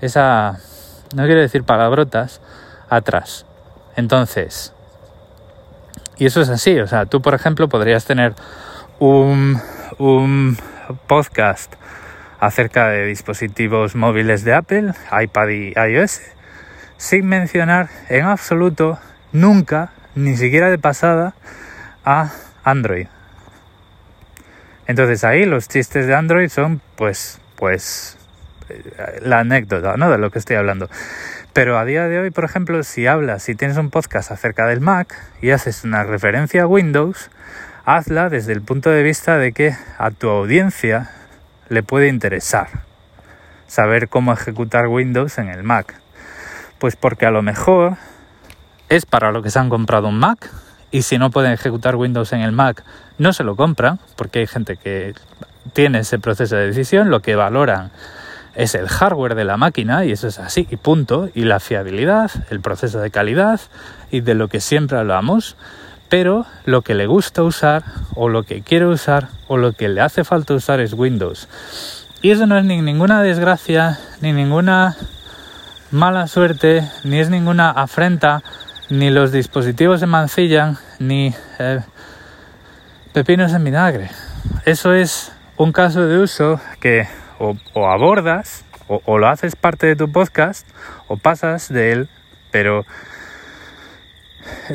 esa 0.01 0.59
no 1.15 1.25
quiero 1.25 1.41
decir 1.41 1.65
palabrotas, 1.65 2.41
atrás. 2.89 3.47
Entonces, 3.97 4.73
y 6.17 6.27
eso 6.27 6.41
es 6.41 6.49
así, 6.49 6.79
o 6.79 6.87
sea, 6.87 7.07
tú 7.07 7.21
por 7.23 7.35
ejemplo 7.35 7.69
podrías 7.69 8.05
tener 8.05 8.35
un, 8.99 9.61
un 9.99 10.57
podcast 11.07 11.75
acerca 12.41 12.89
de 12.89 13.07
dispositivos 13.07 13.95
móviles 13.95 14.45
de 14.45 14.55
Apple, 14.55 14.93
iPad 15.21 15.49
y 15.49 15.73
iOS, 15.79 16.21
sin 16.97 17.27
mencionar 17.27 17.89
en 18.09 18.27
absoluto 18.27 18.99
nunca, 19.33 19.93
ni 20.15 20.37
siquiera 20.37 20.71
de 20.71 20.79
pasada, 20.79 21.35
a 22.05 22.31
Android. 22.65 23.07
Entonces 24.87 25.25
ahí 25.25 25.45
los 25.45 25.69
chistes 25.69 26.07
de 26.07 26.15
Android 26.15 26.49
son 26.49 26.81
pues 26.97 27.41
pues 27.57 28.19
la 29.21 29.41
anécdota 29.41 29.97
¿no? 29.97 30.11
de 30.11 30.19
lo 30.19 30.31
que 30.31 30.39
estoy 30.39 30.57
hablando. 30.57 30.89
Pero 31.53 31.79
a 31.79 31.85
día 31.85 32.09
de 32.09 32.19
hoy, 32.19 32.31
por 32.31 32.45
ejemplo, 32.45 32.83
si 32.83 33.07
hablas, 33.07 33.43
si 33.43 33.55
tienes 33.55 33.77
un 33.77 33.91
podcast 33.91 34.31
acerca 34.31 34.67
del 34.67 34.81
Mac 34.81 35.15
y 35.43 35.51
haces 35.51 35.85
una 35.85 36.03
referencia 36.05 36.63
a 36.63 36.67
Windows, 36.67 37.31
hazla 37.85 38.31
desde 38.31 38.53
el 38.53 38.63
punto 38.63 38.91
de 38.91 39.03
vista 39.03 39.37
de 39.37 39.53
que 39.53 39.75
a 39.99 40.11
tu 40.11 40.29
audiencia 40.29 41.11
le 41.69 41.83
puede 41.83 42.09
interesar 42.09 42.69
saber 43.67 44.09
cómo 44.09 44.33
ejecutar 44.33 44.87
Windows 44.89 45.39
en 45.39 45.49
el 45.49 45.63
Mac. 45.63 45.95
Pues 46.79 46.97
porque 46.97 47.27
a 47.27 47.31
lo 47.31 47.43
mejor 47.43 47.97
es 48.89 49.07
para 49.07 49.33
lo 49.33 49.43
que 49.43 49.51
se 49.51 49.59
han 49.59 49.69
comprado 49.69 50.09
un 50.09 50.19
Mac 50.19 50.51
y 50.91 51.03
si 51.03 51.19
no 51.19 51.31
pueden 51.31 51.53
ejecutar 51.53 51.97
Windows 51.97 52.33
en 52.33 52.41
el 52.41 52.53
Mac 52.53 52.85
no 53.19 53.33
se 53.33 53.45
lo 53.45 53.57
compran 53.57 53.99
porque 54.17 54.41
hay 54.41 54.47
gente 54.47 54.77
que 54.77 55.15
tiene 55.73 56.01
ese 56.01 56.19
proceso 56.19 56.57
de 56.57 56.67
decisión, 56.67 57.09
lo 57.09 57.21
que 57.21 57.35
valoran 57.35 57.91
es 58.55 58.75
el 58.75 58.89
hardware 58.89 59.35
de 59.35 59.45
la 59.45 59.57
máquina 59.57 60.05
y 60.05 60.13
eso 60.13 60.29
es 60.29 60.39
así 60.39 60.67
y 60.71 60.77
punto, 60.77 61.29
y 61.35 61.45
la 61.45 61.61
fiabilidad, 61.61 62.31
el 62.51 62.61
proceso 62.61 63.01
de 63.01 63.11
calidad 63.11 63.61
y 64.11 64.21
de 64.21 64.35
lo 64.35 64.49
que 64.49 64.61
siempre 64.61 64.99
hablamos, 64.99 65.57
pero 66.09 66.45
lo 66.67 66.83
que 66.83 66.95
le 66.95 67.07
gusta 67.07 67.43
usar 67.43 67.85
o 68.15 68.29
lo 68.29 68.43
que 68.43 68.63
quiere 68.63 68.87
usar 68.87 69.29
o 69.49 69.57
lo 69.57 69.73
que 69.73 69.89
le 69.89 70.01
hace 70.01 70.25
falta 70.25 70.55
usar 70.55 70.81
es 70.81 70.93
Windows. 70.93 71.49
Y 72.21 72.31
eso 72.31 72.47
no 72.47 72.59
es 72.59 72.65
ni 72.65 72.81
ninguna 72.83 73.23
desgracia, 73.23 73.99
ni 74.21 74.33
ninguna 74.33 74.97
mala 75.91 76.27
suerte, 76.27 76.89
ni 77.05 77.19
es 77.19 77.31
ninguna 77.31 77.71
afrenta, 77.71 78.43
ni 78.91 79.11
los 79.11 79.33
dispositivos 79.33 80.01
se 80.01 80.07
mancillan, 80.07 80.77
ni 80.99 81.35
eh, 81.59 81.81
pepinos 83.13 83.53
en 83.55 83.65
vinagre. 83.65 84.11
Eso 84.65 84.93
es 84.93 85.33
un 85.57 85.73
caso 85.73 86.07
de 86.07 86.19
uso 86.19 86.61
que 86.81 87.09
o, 87.43 87.89
abordas 87.89 88.65
o, 88.89 89.19
lo 89.19 89.29
haces 89.29 89.57
parte 89.57 89.87
de 89.87 89.97
tu 89.97 90.11
podcast 90.11 90.69
o 91.09 91.17
pasas 91.17 91.73
de 91.73 91.93
él, 91.93 92.09
pero 92.51 92.85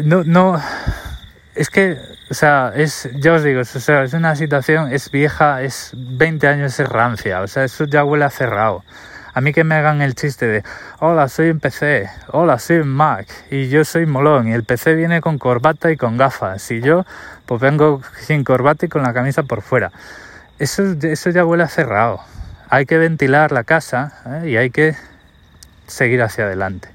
no, 0.03 0.23
no, 0.23 0.59
es 1.55 1.69
que, 1.69 1.97
o 2.31 2.33
sea, 2.33 2.71
es, 2.75 3.09
ya 3.15 3.33
os 3.33 3.43
digo, 3.43 3.61
o 3.61 3.65
sea, 3.65 4.03
es 4.03 4.13
una 4.13 4.35
situación, 4.35 4.91
es 4.91 5.11
vieja, 5.11 5.61
es 5.61 5.91
20 5.95 6.47
años, 6.47 6.79
es 6.79 6.89
rancia, 6.89 7.41
o 7.41 7.47
sea, 7.47 7.63
eso 7.63 7.85
ya 7.85 8.03
huele 8.03 8.25
a 8.25 8.29
cerrado. 8.29 8.83
A 9.33 9.41
mí 9.41 9.53
que 9.53 9.63
me 9.63 9.75
hagan 9.75 10.01
el 10.01 10.15
chiste 10.15 10.47
de, 10.47 10.63
hola, 10.99 11.29
soy 11.29 11.51
un 11.51 11.59
PC, 11.59 12.09
hola, 12.31 12.57
soy 12.57 12.77
un 12.77 12.87
Mac, 12.87 13.27
y 13.51 13.69
yo 13.69 13.85
soy 13.85 14.07
molón, 14.07 14.47
y 14.47 14.53
el 14.53 14.63
PC 14.63 14.95
viene 14.95 15.21
con 15.21 15.37
corbata 15.37 15.91
y 15.91 15.97
con 15.97 16.17
gafas, 16.17 16.71
y 16.71 16.81
yo 16.81 17.05
pues 17.45 17.61
vengo 17.61 18.01
sin 18.19 18.43
corbata 18.43 18.87
y 18.87 18.89
con 18.89 19.03
la 19.03 19.13
camisa 19.13 19.43
por 19.43 19.61
fuera. 19.61 19.91
Eso, 20.57 20.83
eso 21.03 21.29
ya 21.29 21.45
huele 21.45 21.63
a 21.63 21.67
cerrado 21.67 22.19
hay 22.69 22.85
que 22.85 22.97
ventilar 22.97 23.51
la 23.51 23.63
casa 23.63 24.13
¿eh? 24.25 24.49
y 24.49 24.57
hay 24.57 24.69
que 24.69 24.95
seguir 25.87 26.21
hacia 26.21 26.45
adelante. 26.45 26.89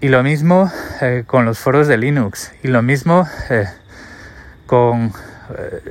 Y 0.00 0.08
lo 0.08 0.22
mismo 0.22 0.70
eh, 1.00 1.24
con 1.26 1.44
los 1.44 1.58
foros 1.58 1.88
de 1.88 1.96
Linux 1.96 2.52
y 2.62 2.68
lo 2.68 2.82
mismo 2.82 3.28
eh, 3.50 3.66
con... 4.66 5.12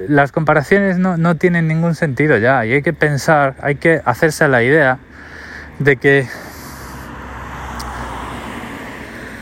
las 0.07 0.31
comparaciones 0.31 0.97
no, 0.97 1.17
no, 1.17 1.35
tienen 1.35 1.67
ningún 1.67 1.95
sentido 1.95 2.37
ya 2.37 2.65
y 2.65 2.73
hay 2.73 2.81
que 2.81 2.93
pensar, 2.93 3.55
hay 3.61 3.75
que 3.75 4.01
hacerse 4.05 4.47
la 4.47 4.61
idea 4.63 4.99
de 5.79 5.97
que 5.97 6.27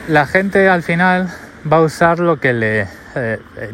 la 0.07 0.25
gente 0.27 0.69
al 0.69 0.83
final 0.83 1.29
va 1.71 1.77
a 1.77 1.81
usar 1.81 2.19
lo 2.19 2.39
que 2.39 2.53
le 2.53 2.87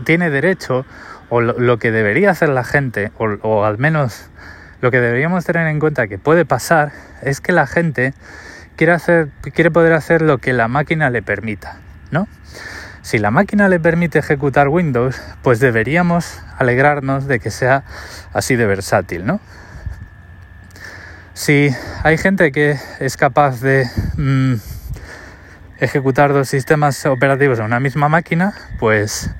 tiene 0.03 0.29
derecho 0.29 0.85
o 1.29 1.41
lo, 1.41 1.77
que 1.77 1.91
debería 1.91 2.31
hacer 2.31 2.49
la 2.49 2.63
gente 2.63 3.11
o, 3.17 3.25
o 3.41 3.63
al 3.63 3.77
menos 3.77 4.29
lo 4.81 4.91
que 4.91 4.99
deberíamos 4.99 5.45
tener 5.45 5.67
en 5.67 5.79
cuenta 5.79 6.07
que 6.07 6.17
puede 6.17 6.45
pasar 6.45 6.91
es 7.21 7.41
que 7.41 7.51
la 7.51 7.67
gente 7.67 8.13
quiere, 8.75 8.93
hacer, 8.93 9.29
quiere 9.53 9.71
poder 9.71 9.93
hacer 9.93 10.21
lo 10.21 10.37
que 10.37 10.53
la 10.53 10.67
máquina 10.67 11.09
le 11.09 11.21
permita, 11.21 11.77
¿no? 12.11 12.27
Si 13.01 13.17
la 13.17 13.31
máquina 13.31 13.69
le 13.69 13.79
permite 13.79 14.19
ejecutar 14.19 14.67
Windows, 14.67 15.21
pues 15.41 15.59
deberíamos 15.59 16.41
alegrarnos 16.57 17.27
de 17.27 17.39
que 17.39 17.51
sea 17.51 17.83
así 18.33 18.55
de 18.55 18.65
versátil, 18.65 19.25
¿no? 19.25 19.39
Si 21.33 21.69
hay 22.03 22.17
gente 22.17 22.51
que 22.51 22.77
es 22.99 23.15
capaz 23.15 23.61
de 23.61 23.89
mm, 24.17 24.55
ejecutar 25.79 26.33
dos 26.33 26.49
sistemas 26.49 27.05
operativos 27.05 27.59
en 27.59 27.65
una 27.65 27.79
misma 27.79 28.09
máquina, 28.09 28.53
pues, 28.79 29.31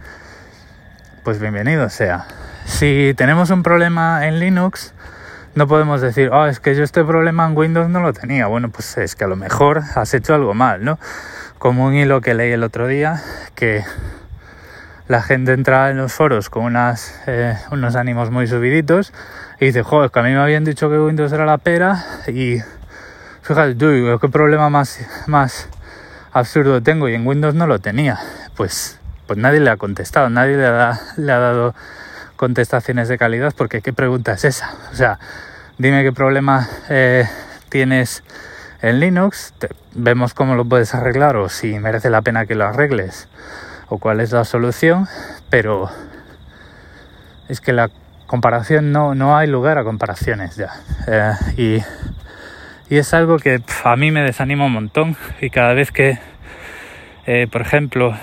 pues 1.24 1.40
bienvenido 1.40 1.90
sea. 1.90 2.26
Si 2.66 3.14
tenemos 3.18 3.50
un 3.50 3.64
problema 3.64 4.28
en 4.28 4.40
Linux, 4.40 4.94
no 5.56 5.68
podemos 5.68 6.02
decir, 6.02 6.30
oh, 6.32 6.46
es 6.46 6.60
que 6.60 6.76
yo 6.76 6.84
este 6.84 7.04
problema 7.04 7.46
en 7.48 7.58
Windows 7.58 7.90
no 7.90 8.00
lo 8.00 8.14
tenía. 8.14 8.48
Bueno, 8.48 8.70
pues 8.70 8.98
es 8.98 9.16
que 9.16 9.24
a 9.24 9.28
lo 9.28 9.36
mejor 9.36 9.82
has 9.96 10.14
hecho 10.14 10.36
algo 10.36 10.54
mal, 10.54 10.84
¿no? 10.84 11.00
Como 11.58 11.86
un 11.86 11.96
hilo 11.96 12.22
que 12.22 12.34
leí 12.34 12.52
el 12.52 12.64
otro 12.64 12.88
día, 12.88 13.22
que 13.56 13.84
la 15.08 15.22
gente 15.22 15.54
entra 15.54 15.90
en 15.90 15.98
los 15.98 16.14
foros 16.14 16.50
con 16.50 16.64
unas, 16.64 17.20
eh, 17.26 17.58
unos 17.72 17.96
ánimos 17.96 18.30
muy 18.30 18.48
subiditos 18.48 19.12
y 19.60 19.66
dice, 19.66 19.84
joder, 19.84 20.12
que 20.12 20.20
a 20.20 20.24
mí 20.24 20.30
me 20.32 20.40
habían 20.40 20.64
dicho 20.64 20.90
que 20.90 21.00
Windows 21.00 21.32
era 21.34 21.46
la 21.46 21.58
pera 21.58 22.06
y 22.28 22.60
fíjate 23.42 23.74
tú, 23.76 24.20
qué 24.22 24.30
problema 24.30 24.70
más, 24.70 25.00
más 25.26 25.68
absurdo 26.32 26.84
tengo 26.84 27.10
y 27.10 27.16
en 27.16 27.26
Windows 27.26 27.56
no 27.56 27.66
lo 27.66 27.80
tenía. 27.80 28.20
Pues, 28.56 29.00
pues 29.26 29.40
nadie 29.40 29.60
le 29.60 29.72
ha 29.72 29.78
contestado, 29.78 30.30
nadie 30.30 30.58
le 30.58 30.70
le 31.18 31.32
ha 31.32 31.40
dado 31.40 31.74
contestaciones 32.40 33.10
de 33.10 33.18
calidad 33.18 33.54
porque 33.54 33.82
qué 33.82 33.92
pregunta 33.92 34.32
es 34.32 34.46
esa. 34.46 34.74
O 34.94 34.96
sea, 34.96 35.20
dime 35.78 36.04
qué 36.04 36.14
problema 36.14 36.70
eh, 36.90 37.26
tienes 37.68 38.24
En 38.82 39.02
Linux 39.02 39.54
vemos 39.94 40.34
cómo 40.34 40.56
lo 40.56 40.64
puedes 40.64 40.96
arreglar 40.96 41.36
o 41.36 41.50
si 41.50 41.78
merece 41.80 42.10
la 42.10 42.22
pena 42.22 42.46
que 42.46 42.56
lo 42.56 42.66
arregles 42.66 43.28
o 43.90 43.98
cuál 43.98 44.22
es 44.22 44.32
la 44.32 44.46
solución, 44.46 45.10
pero 45.50 45.90
es 47.50 47.60
que 47.60 47.74
la 47.74 47.90
comparación 48.26 48.94
no, 48.94 49.16
no 49.16 49.36
hay 49.36 49.48
lugar 49.50 49.78
a 49.78 49.84
comparaciones 49.84 50.56
ya. 50.56 50.72
Eh, 51.08 51.34
y, 51.58 51.84
es 52.96 53.14
algo 53.14 53.38
que 53.38 53.62
a 53.84 53.96
mí 53.98 54.12
me 54.12 54.22
desanima 54.22 54.66
un 54.66 54.72
montón 54.72 55.18
y 55.42 55.50
cada 55.50 55.74
vez 55.74 55.92
que, 55.92 56.20
eh, 57.28 57.48
por 57.52 57.62
ejemplo, 57.62 58.16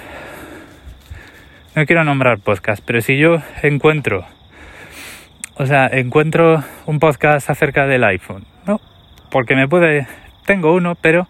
no 1.76 1.84
quiero 1.84 2.04
nombrar 2.04 2.38
podcast, 2.38 2.82
pero 2.86 3.02
si 3.02 3.18
yo 3.18 3.42
encuentro, 3.62 4.24
o 5.56 5.66
sea, 5.66 5.86
encuentro 5.86 6.64
un 6.86 6.98
podcast 6.98 7.50
acerca 7.50 7.86
del 7.86 8.02
iPhone, 8.02 8.46
¿no? 8.66 8.80
Porque 9.30 9.54
me 9.54 9.68
puede, 9.68 10.06
tengo 10.46 10.74
uno, 10.74 10.94
pero 10.94 11.28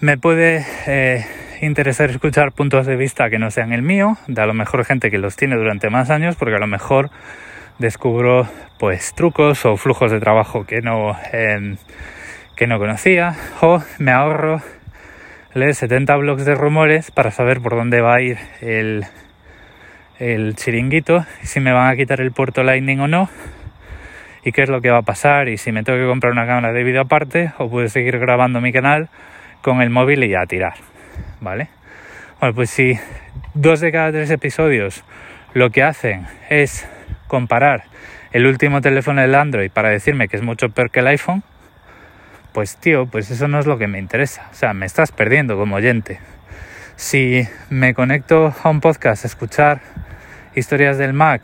me 0.00 0.18
puede 0.18 0.66
eh, 0.86 1.24
interesar 1.62 2.10
escuchar 2.10 2.52
puntos 2.52 2.84
de 2.84 2.96
vista 2.96 3.30
que 3.30 3.38
no 3.38 3.50
sean 3.50 3.72
el 3.72 3.80
mío, 3.80 4.18
de 4.26 4.42
a 4.42 4.46
lo 4.46 4.52
mejor 4.52 4.84
gente 4.84 5.10
que 5.10 5.16
los 5.16 5.34
tiene 5.34 5.56
durante 5.56 5.88
más 5.88 6.10
años, 6.10 6.36
porque 6.36 6.56
a 6.56 6.60
lo 6.60 6.66
mejor 6.66 7.08
descubro 7.78 8.46
pues 8.78 9.14
trucos 9.14 9.64
o 9.64 9.78
flujos 9.78 10.12
de 10.12 10.20
trabajo 10.20 10.66
que 10.66 10.82
no, 10.82 11.16
em, 11.32 11.78
que 12.54 12.66
no 12.66 12.78
conocía, 12.78 13.34
o 13.62 13.82
me 13.98 14.12
ahorro 14.12 14.60
leer 15.56 15.74
70 15.74 16.14
blogs 16.16 16.44
de 16.44 16.54
rumores 16.54 17.10
para 17.10 17.30
saber 17.30 17.62
por 17.62 17.74
dónde 17.76 18.02
va 18.02 18.16
a 18.16 18.20
ir 18.20 18.36
el, 18.60 19.06
chiringuito, 20.54 21.24
si 21.42 21.60
me 21.60 21.72
van 21.72 21.88
a 21.90 21.96
quitar 21.96 22.20
el 22.20 22.30
puerto 22.30 22.62
Lightning 22.62 23.00
o 23.00 23.08
no, 23.08 23.30
y 24.44 24.52
qué 24.52 24.62
es 24.62 24.68
lo 24.68 24.82
que 24.82 24.90
va 24.90 24.98
a 24.98 25.02
pasar, 25.02 25.48
y 25.48 25.56
si 25.56 25.72
me 25.72 25.82
tengo 25.82 25.98
que 25.98 26.06
comprar 26.06 26.32
una 26.32 26.46
cámara 26.46 26.74
de 26.74 26.84
vídeo 26.84 27.00
aparte, 27.00 27.52
o 27.56 27.70
puedo 27.70 27.88
seguir 27.88 28.18
grabando 28.18 28.60
mi 28.60 28.70
canal 28.70 29.08
con 29.62 29.80
el 29.80 29.88
móvil 29.88 30.24
y 30.24 30.34
a 30.34 30.44
tirar. 30.44 30.74
¿vale? 31.40 31.68
Bueno, 32.38 32.54
pues 32.54 32.68
si 32.68 32.92
dos 33.54 33.80
de 33.80 33.90
cada 33.92 34.12
tres 34.12 34.30
episodios 34.30 35.04
lo 35.54 35.70
que 35.70 35.82
hacen 35.82 36.26
es 36.50 36.86
comparar 37.28 37.84
el 38.32 38.46
último 38.46 38.82
teléfono 38.82 39.22
del 39.22 39.34
Android 39.34 39.70
para 39.70 39.88
decirme 39.88 40.28
que 40.28 40.36
es 40.36 40.42
mucho 40.42 40.68
peor 40.68 40.90
que 40.90 41.00
el 41.00 41.06
iPhone, 41.06 41.42
pues 42.56 42.78
tío, 42.78 43.04
pues 43.04 43.30
eso 43.30 43.48
no 43.48 43.58
es 43.58 43.66
lo 43.66 43.76
que 43.76 43.86
me 43.86 43.98
interesa. 43.98 44.48
O 44.50 44.54
sea, 44.54 44.72
me 44.72 44.86
estás 44.86 45.12
perdiendo 45.12 45.58
como 45.58 45.76
oyente. 45.76 46.20
Si 46.96 47.46
me 47.68 47.92
conecto 47.92 48.54
a 48.62 48.70
un 48.70 48.80
podcast 48.80 49.24
a 49.24 49.26
escuchar 49.26 49.82
historias 50.54 50.96
del 50.96 51.12
Mac 51.12 51.42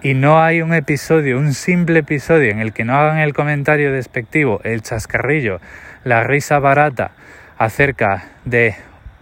y 0.00 0.14
no 0.14 0.42
hay 0.42 0.62
un 0.62 0.72
episodio, 0.72 1.36
un 1.36 1.52
simple 1.52 1.98
episodio 1.98 2.50
en 2.50 2.60
el 2.60 2.72
que 2.72 2.86
no 2.86 2.96
hagan 2.96 3.18
el 3.18 3.34
comentario 3.34 3.92
despectivo, 3.92 4.62
el 4.64 4.80
chascarrillo, 4.80 5.60
la 6.04 6.24
risa 6.24 6.58
barata 6.58 7.10
acerca 7.58 8.28
de 8.46 8.76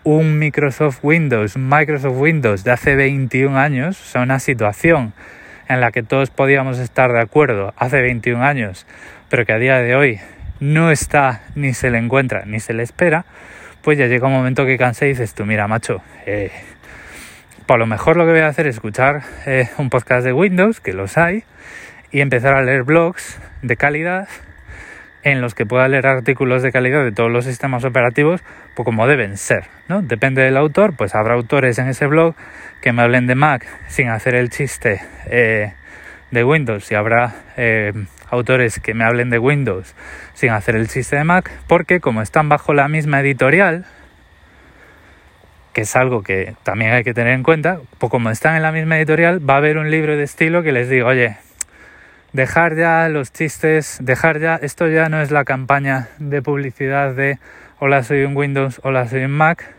un 0.04 0.38
Microsoft 0.38 1.00
Windows, 1.02 1.57
Microsoft 1.57 2.16
Windows 2.16 2.62
de 2.62 2.71
hace 2.71 2.95
21 2.95 3.59
años, 3.59 4.00
o 4.00 4.04
sea, 4.04 4.23
una 4.23 4.38
situación 4.38 5.14
en 5.68 5.80
la 5.80 5.90
que 5.90 6.02
todos 6.02 6.30
podíamos 6.30 6.78
estar 6.78 7.12
de 7.12 7.20
acuerdo 7.20 7.75
hace 7.76 8.00
21 8.00 8.42
años, 8.42 8.87
pero 9.28 9.44
que 9.44 9.52
a 9.52 9.58
día 9.58 9.78
de 9.78 9.94
hoy 9.94 10.20
no 10.60 10.90
está, 10.90 11.42
ni 11.54 11.75
se 11.75 11.90
le 11.90 11.98
encuentra, 11.98 12.44
ni 12.46 12.60
se 12.60 12.72
le 12.72 12.82
espera, 12.82 13.25
pues 13.82 13.98
ya 13.98 14.06
llega 14.06 14.26
un 14.26 14.32
momento 14.32 14.66
que 14.66 14.76
cansé 14.76 15.06
y 15.06 15.10
dices 15.10 15.34
tú, 15.34 15.44
mira, 15.44 15.68
macho, 15.68 16.02
eh, 16.26 16.50
por 17.66 17.78
lo 17.78 17.87
mejor 17.87 18.16
lo 18.16 18.25
que 18.25 18.32
voy 18.32 18.40
a 18.40 18.48
hacer 18.48 18.66
es 18.66 18.76
escuchar 18.76 19.22
eh, 19.46 19.68
un 19.78 19.90
podcast 19.90 20.25
de 20.25 20.32
Windows, 20.32 20.80
que 20.80 20.92
los 20.92 21.18
hay, 21.18 21.44
y 22.10 22.20
empezar 22.20 22.54
a 22.54 22.62
leer 22.62 22.82
blogs 22.82 23.38
de 23.62 23.76
calidad 23.76 24.28
en 25.22 25.40
los 25.40 25.54
que 25.54 25.66
pueda 25.66 25.88
leer 25.88 26.06
artículos 26.06 26.62
de 26.62 26.72
calidad 26.72 27.04
de 27.04 27.12
todos 27.12 27.30
los 27.30 27.44
sistemas 27.44 27.84
operativos, 27.84 28.42
pues 28.75 28.84
como 28.84 29.06
deben 29.06 29.37
ser, 29.37 29.64
¿no? 29.88 30.00
Depende 30.00 30.42
del 30.42 30.56
autor, 30.56 30.96
pues 30.96 31.14
habrá 31.14 31.34
autores 31.34 31.78
en 31.78 31.88
ese 31.88 32.06
blog 32.06 32.34
que 32.88 32.92
me 32.95 33.02
hablen 33.02 33.26
de 33.26 33.35
Mac 33.35 33.66
sin 33.88 34.09
hacer 34.09 34.35
el 34.35 34.49
chiste 34.49 35.03
eh, 35.27 35.74
de 36.31 36.42
Windows. 36.42 36.90
Y 36.90 36.94
habrá 36.94 37.35
eh, 37.59 37.92
autores 38.31 38.81
que 38.81 38.94
me 38.94 39.05
hablen 39.05 39.29
de 39.29 39.38
Windows 39.38 39.94
sin 40.33 40.53
hacer 40.53 40.74
el 40.74 40.88
chiste 40.88 41.16
de 41.16 41.24
Mac, 41.24 41.51
porque 41.66 42.01
como 42.01 42.22
están 42.22 42.48
bajo 42.48 42.72
la 42.72 42.88
misma 42.88 43.20
editorial, 43.20 43.85
que 45.74 45.83
es 45.83 45.96
algo 45.96 46.22
que 46.22 46.55
también 46.62 46.92
hay 46.92 47.05
que 47.05 47.12
tener 47.12 47.35
en 47.35 47.42
cuenta, 47.42 47.79
pues 47.98 48.11
como 48.11 48.31
están 48.31 48.57
en 48.57 48.62
la 48.62 48.72
misma 48.72 48.96
editorial, 48.96 49.46
va 49.46 49.57
a 49.57 49.59
haber 49.59 49.77
un 49.77 49.90
libro 49.90 50.16
de 50.16 50.22
estilo 50.22 50.62
que 50.62 50.72
les 50.72 50.88
diga, 50.88 51.09
oye, 51.09 51.37
dejar 52.33 52.74
ya 52.74 53.07
los 53.11 53.35
chistes, 53.35 53.98
dejar 54.01 54.40
ya, 54.40 54.55
esto 54.55 54.88
ya 54.88 55.11
no 55.11 55.20
es 55.20 55.31
la 55.31 55.44
campaña 55.44 56.09
de 56.18 56.40
publicidad 56.40 57.14
de 57.14 57.38
hola 57.81 58.03
soy 58.03 58.22
un 58.22 58.35
Windows, 58.35 58.81
hola 58.83 59.07
soy 59.09 59.24
un 59.24 59.33
Mac 59.33 59.78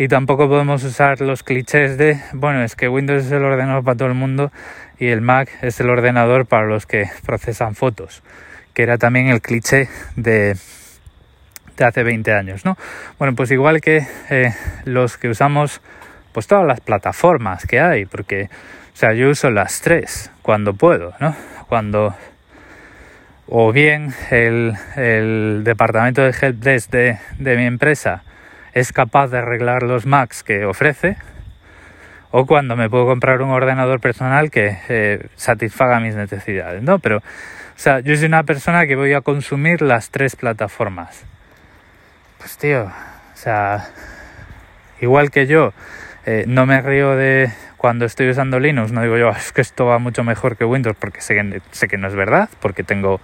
y 0.00 0.08
tampoco 0.08 0.48
podemos 0.48 0.82
usar 0.82 1.20
los 1.20 1.42
clichés 1.42 1.98
de, 1.98 2.18
bueno, 2.32 2.64
es 2.64 2.74
que 2.74 2.88
Windows 2.88 3.26
es 3.26 3.32
el 3.32 3.44
ordenador 3.44 3.84
para 3.84 3.98
todo 3.98 4.08
el 4.08 4.14
mundo 4.14 4.50
y 4.98 5.08
el 5.08 5.20
Mac 5.20 5.50
es 5.60 5.78
el 5.78 5.90
ordenador 5.90 6.46
para 6.46 6.66
los 6.66 6.86
que 6.86 7.10
procesan 7.26 7.74
fotos, 7.74 8.22
que 8.72 8.82
era 8.82 8.96
también 8.96 9.26
el 9.26 9.42
cliché 9.42 9.90
de, 10.16 10.56
de 11.76 11.84
hace 11.84 12.02
20 12.02 12.32
años, 12.32 12.64
¿no? 12.64 12.78
Bueno, 13.18 13.34
pues 13.34 13.50
igual 13.50 13.82
que 13.82 14.06
eh, 14.30 14.54
los 14.86 15.18
que 15.18 15.28
usamos 15.28 15.82
pues 16.32 16.46
todas 16.46 16.66
las 16.66 16.80
plataformas 16.80 17.66
que 17.66 17.78
hay, 17.78 18.06
porque, 18.06 18.48
o 18.94 18.96
sea, 18.96 19.12
yo 19.12 19.28
uso 19.28 19.50
las 19.50 19.82
tres 19.82 20.30
cuando 20.40 20.72
puedo, 20.72 21.12
¿no? 21.20 21.36
cuando 21.68 22.16
o 23.48 23.70
bien 23.70 24.14
el, 24.30 25.62
departamento 25.62 26.22
de 26.22 26.30
helpdesk 26.30 26.90
de, 26.90 27.18
de 27.38 27.56
mi 27.58 27.66
empresa 27.66 28.22
es 28.72 28.92
capaz 28.92 29.28
de 29.28 29.38
arreglar 29.38 29.82
los 29.82 30.06
Macs 30.06 30.42
que 30.42 30.64
ofrece, 30.64 31.16
o 32.30 32.46
cuando 32.46 32.76
me 32.76 32.88
puedo 32.88 33.06
comprar 33.06 33.42
un 33.42 33.50
ordenador 33.50 34.00
personal 34.00 34.50
que 34.50 34.78
eh, 34.88 35.26
satisfaga 35.34 36.00
mis 36.00 36.14
necesidades, 36.14 36.82
¿no? 36.82 36.98
Pero, 36.98 37.18
o 37.18 37.22
sea, 37.76 38.00
yo 38.00 38.14
soy 38.14 38.26
una 38.26 38.44
persona 38.44 38.86
que 38.86 38.94
voy 38.94 39.12
a 39.14 39.20
consumir 39.20 39.82
las 39.82 40.10
tres 40.10 40.36
plataformas. 40.36 41.24
Pues 42.38 42.56
tío, 42.56 42.84
o 42.84 43.36
sea, 43.36 43.88
igual 45.00 45.30
que 45.30 45.46
yo, 45.46 45.72
eh, 46.24 46.44
no 46.46 46.66
me 46.66 46.80
río 46.80 47.16
de 47.16 47.50
cuando 47.76 48.04
estoy 48.04 48.28
usando 48.28 48.60
Linux, 48.60 48.92
no 48.92 49.02
digo 49.02 49.16
yo, 49.16 49.30
es 49.30 49.52
que 49.52 49.62
esto 49.62 49.86
va 49.86 49.98
mucho 49.98 50.22
mejor 50.22 50.56
que 50.56 50.64
Windows, 50.64 50.96
porque 50.98 51.20
sé 51.20 51.34
que, 51.34 51.62
sé 51.72 51.88
que 51.88 51.98
no 51.98 52.06
es 52.06 52.14
verdad, 52.14 52.48
porque 52.60 52.84
tengo 52.84 53.20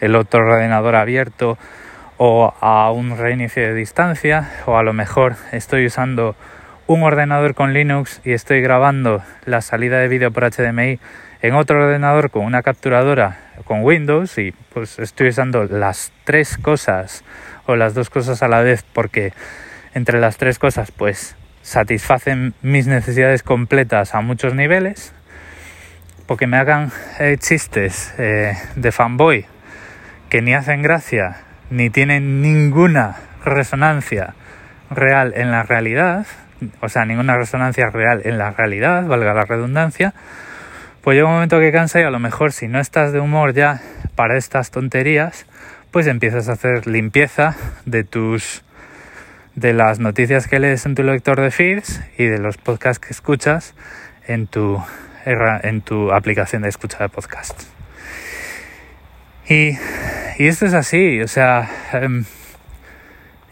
el 0.00 0.14
otro 0.14 0.40
ordenador 0.46 0.94
abierto 0.94 1.58
o 2.16 2.54
a 2.60 2.90
un 2.92 3.18
reinicio 3.18 3.62
de 3.62 3.74
distancia, 3.74 4.50
o 4.66 4.76
a 4.76 4.82
lo 4.82 4.92
mejor 4.92 5.36
estoy 5.52 5.86
usando 5.86 6.36
un 6.86 7.02
ordenador 7.02 7.54
con 7.54 7.72
Linux 7.72 8.20
y 8.24 8.32
estoy 8.32 8.60
grabando 8.60 9.22
la 9.46 9.62
salida 9.62 9.98
de 9.98 10.08
vídeo 10.08 10.30
por 10.30 10.44
HDMI 10.44 10.98
en 11.42 11.54
otro 11.54 11.82
ordenador 11.82 12.30
con 12.30 12.44
una 12.44 12.62
capturadora 12.62 13.38
con 13.64 13.82
Windows 13.82 14.38
y 14.38 14.52
pues 14.72 14.98
estoy 14.98 15.28
usando 15.28 15.64
las 15.64 16.12
tres 16.24 16.58
cosas 16.58 17.24
o 17.66 17.76
las 17.76 17.94
dos 17.94 18.10
cosas 18.10 18.42
a 18.42 18.48
la 18.48 18.60
vez 18.62 18.84
porque 18.92 19.32
entre 19.94 20.20
las 20.20 20.36
tres 20.36 20.58
cosas 20.58 20.90
pues 20.90 21.36
satisfacen 21.62 22.52
mis 22.60 22.86
necesidades 22.86 23.42
completas 23.42 24.14
a 24.14 24.20
muchos 24.20 24.54
niveles, 24.54 25.14
porque 26.26 26.46
me 26.46 26.58
hagan 26.58 26.92
eh, 27.18 27.38
chistes 27.38 28.14
eh, 28.18 28.54
de 28.76 28.92
fanboy 28.92 29.46
que 30.28 30.42
ni 30.42 30.54
hacen 30.54 30.82
gracia 30.82 31.43
ni 31.70 31.90
tienen 31.90 32.42
ninguna 32.42 33.16
resonancia 33.44 34.34
real 34.90 35.32
en 35.36 35.50
la 35.50 35.62
realidad, 35.62 36.26
o 36.80 36.88
sea, 36.88 37.04
ninguna 37.04 37.36
resonancia 37.36 37.90
real 37.90 38.22
en 38.24 38.38
la 38.38 38.50
realidad, 38.50 39.06
valga 39.06 39.34
la 39.34 39.44
redundancia, 39.44 40.14
pues 41.02 41.16
llega 41.16 41.26
un 41.26 41.34
momento 41.34 41.58
que 41.58 41.72
cansa 41.72 42.00
y 42.00 42.04
a 42.04 42.10
lo 42.10 42.18
mejor 42.18 42.52
si 42.52 42.68
no 42.68 42.80
estás 42.80 43.12
de 43.12 43.20
humor 43.20 43.52
ya 43.52 43.80
para 44.14 44.36
estas 44.36 44.70
tonterías, 44.70 45.46
pues 45.90 46.06
empiezas 46.06 46.48
a 46.48 46.52
hacer 46.52 46.86
limpieza 46.86 47.56
de 47.84 48.04
tus 48.04 48.64
de 49.54 49.72
las 49.72 50.00
noticias 50.00 50.48
que 50.48 50.58
lees 50.58 50.84
en 50.86 50.94
tu 50.94 51.02
lector 51.02 51.40
de 51.40 51.50
feeds 51.50 52.02
y 52.18 52.24
de 52.24 52.38
los 52.38 52.56
podcasts 52.56 53.04
que 53.04 53.12
escuchas 53.12 53.74
en 54.26 54.46
tu, 54.46 54.82
en 55.24 55.80
tu 55.82 56.12
aplicación 56.12 56.62
de 56.62 56.68
escucha 56.68 56.98
de 56.98 57.08
podcast. 57.08 57.73
Y, 59.48 59.76
esto 60.38 60.66
es 60.66 60.74
así, 60.74 61.20
o 61.20 61.28
sea, 61.28 61.70
em, 61.92 62.24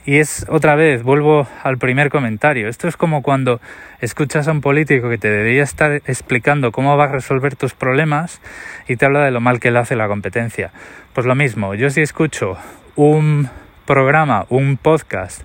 y 0.05 0.17
es 0.19 0.47
otra 0.49 0.75
vez, 0.75 1.03
vuelvo 1.03 1.47
al 1.63 1.79
primer 1.79 2.11
comentario, 2.11 2.69
esto 2.69 2.89
es 2.89 2.97
como 2.97 3.23
cuando 3.23 3.61
escuchas 4.01 4.49
a 4.49 4.53
un 4.53 4.61
político 4.61 5.09
que 5.09 5.19
te 5.19 5.31
debería 5.31 5.63
estar 5.63 6.03
explicando 6.07 6.73
cómo 6.73 6.97
va 6.97 7.05
a 7.05 7.09
resolver 7.09 7.55
tus 7.57 7.75
problemas 7.75 8.41
y 8.89 8.97
te 8.97 9.07
habla 9.07 9.25
de 9.25 9.31
lo 9.31 9.41
mal 9.41 9.61
que 9.61 9.71
le 9.71 9.79
hace 9.79 9.95
la 9.95 10.09
competencia. 10.09 10.73
Pues 11.13 11.27
lo 11.27 11.35
mismo, 11.35 11.75
yo 11.75 11.89
si 11.91 12.01
escucho 12.01 12.57
un 12.97 13.49
programa, 13.87 14.47
un 14.49 14.77
podcast, 14.77 15.43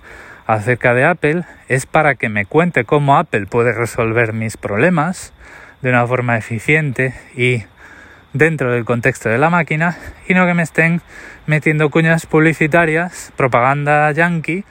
acerca 0.48 0.94
de 0.94 1.04
Apple 1.04 1.44
es 1.68 1.84
para 1.84 2.14
que 2.14 2.30
me 2.30 2.46
cuente 2.46 2.84
cómo 2.84 3.18
Apple 3.18 3.46
puede 3.46 3.72
resolver 3.72 4.32
mis 4.32 4.56
problemas 4.56 5.34
de 5.82 5.90
una 5.90 6.06
forma 6.06 6.38
eficiente 6.38 7.14
y 7.36 7.64
dentro 8.38 8.72
del 8.72 8.84
contexto 8.84 9.28
de 9.28 9.36
la 9.36 9.50
máquina 9.50 9.98
y 10.28 10.34
no 10.34 10.46
que 10.46 10.54
me 10.54 10.62
estén 10.62 11.02
metiendo 11.46 11.90
cuñas 11.90 12.26
publicitarias, 12.26 13.32
propaganda 13.36 14.10
yankee 14.12 14.64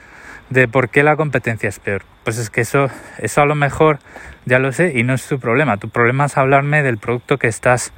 de 0.50 0.66
por 0.66 0.88
qué 0.88 1.02
la 1.02 1.16
competencia 1.16 1.68
es 1.68 1.78
peor. 1.78 2.02
Pues 2.24 2.38
es 2.38 2.50
que 2.50 2.62
eso, 2.62 2.88
eso 3.18 3.42
a 3.42 3.46
lo 3.46 3.54
mejor 3.54 3.98
ya 4.46 4.58
lo 4.58 4.72
sé 4.72 4.92
y 4.98 5.02
no 5.02 5.14
es 5.14 5.26
tu 5.26 5.38
problema. 5.38 5.76
Tu 5.76 5.90
problema 5.90 6.24
es 6.24 6.36
hablarme 6.38 6.82
del 6.82 6.98
producto 6.98 7.38
que 7.38 7.48
estás 7.48 7.92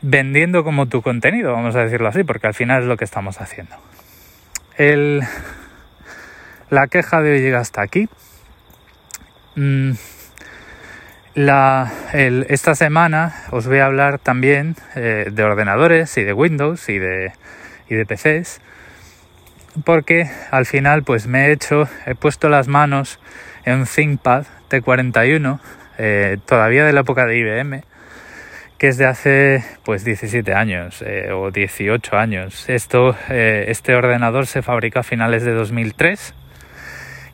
vendiendo 0.00 0.62
como 0.62 0.86
tu 0.86 1.02
contenido, 1.02 1.52
vamos 1.52 1.74
a 1.74 1.82
decirlo 1.82 2.08
así, 2.08 2.22
porque 2.22 2.46
al 2.46 2.54
final 2.54 2.82
es 2.82 2.88
lo 2.88 2.96
que 2.96 3.04
estamos 3.04 3.40
haciendo. 3.40 3.74
El, 4.76 5.22
la 6.70 6.86
queja 6.86 7.20
de 7.22 7.32
hoy 7.32 7.40
llega 7.40 7.58
hasta 7.58 7.82
aquí. 7.82 8.08
Mm, 9.56 9.92
la, 11.36 11.92
esta 12.14 12.74
semana 12.74 13.34
os 13.50 13.66
voy 13.66 13.78
a 13.78 13.84
hablar 13.84 14.18
también 14.18 14.74
eh, 14.94 15.28
de 15.30 15.44
ordenadores 15.44 16.16
y 16.16 16.24
de 16.24 16.32
Windows 16.32 16.88
y 16.88 16.98
de, 16.98 17.32
y 17.90 17.94
de 17.94 18.06
PCs 18.06 18.62
porque 19.84 20.30
al 20.50 20.64
final 20.64 21.02
pues 21.02 21.26
me 21.26 21.46
he 21.46 21.52
hecho, 21.52 21.90
he 22.06 22.14
puesto 22.14 22.48
las 22.48 22.68
manos 22.68 23.20
en 23.66 23.80
un 23.80 23.86
ThinkPad 23.86 24.46
T41 24.70 25.60
eh, 25.98 26.38
todavía 26.46 26.86
de 26.86 26.94
la 26.94 27.00
época 27.00 27.26
de 27.26 27.36
IBM 27.36 27.82
que 28.78 28.88
es 28.88 28.96
de 28.96 29.04
hace 29.04 29.62
pues 29.84 30.04
17 30.04 30.54
años 30.54 31.02
eh, 31.06 31.32
o 31.32 31.50
18 31.50 32.16
años. 32.16 32.68
Esto, 32.68 33.14
este 33.28 33.94
ordenador 33.94 34.46
se 34.46 34.62
fabrica 34.62 35.00
a 35.00 35.02
finales 35.02 35.44
de 35.44 35.52
2003 35.52 36.34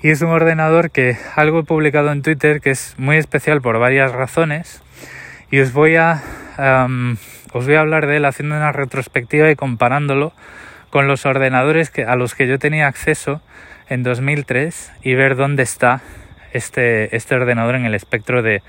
y 0.02 0.10
es 0.10 0.20
un 0.20 0.30
ordenador 0.30 0.90
que 0.90 1.16
algo 1.36 1.60
he 1.60 1.64
publicado 1.64 2.10
en 2.10 2.22
Twitter 2.22 2.60
que 2.60 2.70
es 2.70 2.94
muy 2.98 3.16
especial 3.16 3.60
por 3.62 3.78
varias 3.78 4.12
razones 4.12 4.82
y 5.50 5.60
os 5.60 5.72
voy 5.72 5.96
a 5.96 6.22
os 7.52 7.66
voy 7.66 7.74
a 7.74 7.80
hablar 7.80 8.06
de 8.06 8.16
él 8.16 8.24
haciendo 8.24 8.56
una 8.56 8.72
retrospectiva 8.72 9.50
y 9.50 9.56
comparándolo 9.56 10.32
con 10.90 11.06
los 11.06 11.24
ordenadores 11.24 11.90
que, 11.90 12.04
a 12.04 12.16
los 12.16 12.34
que 12.34 12.46
yo 12.46 12.58
tenía 12.58 12.86
acceso 12.86 13.40
en 13.88 14.02
2003 14.02 14.92
y 15.02 15.14
ver 15.14 15.36
dónde 15.36 15.62
está 15.62 16.00
este, 16.52 17.14
este 17.16 17.34
ordenador 17.34 17.74
en 17.74 17.86
el 17.86 17.94
espectro 17.94 18.42
de 18.42 18.62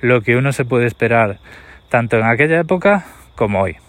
lo 0.00 0.20
que 0.20 0.36
uno 0.36 0.52
se 0.52 0.64
puede 0.64 0.86
esperar 0.86 1.38
tanto 1.88 2.18
en 2.18 2.24
aquella 2.24 2.60
época 2.60 3.04
como 3.36 3.60
hoy. 3.60 3.81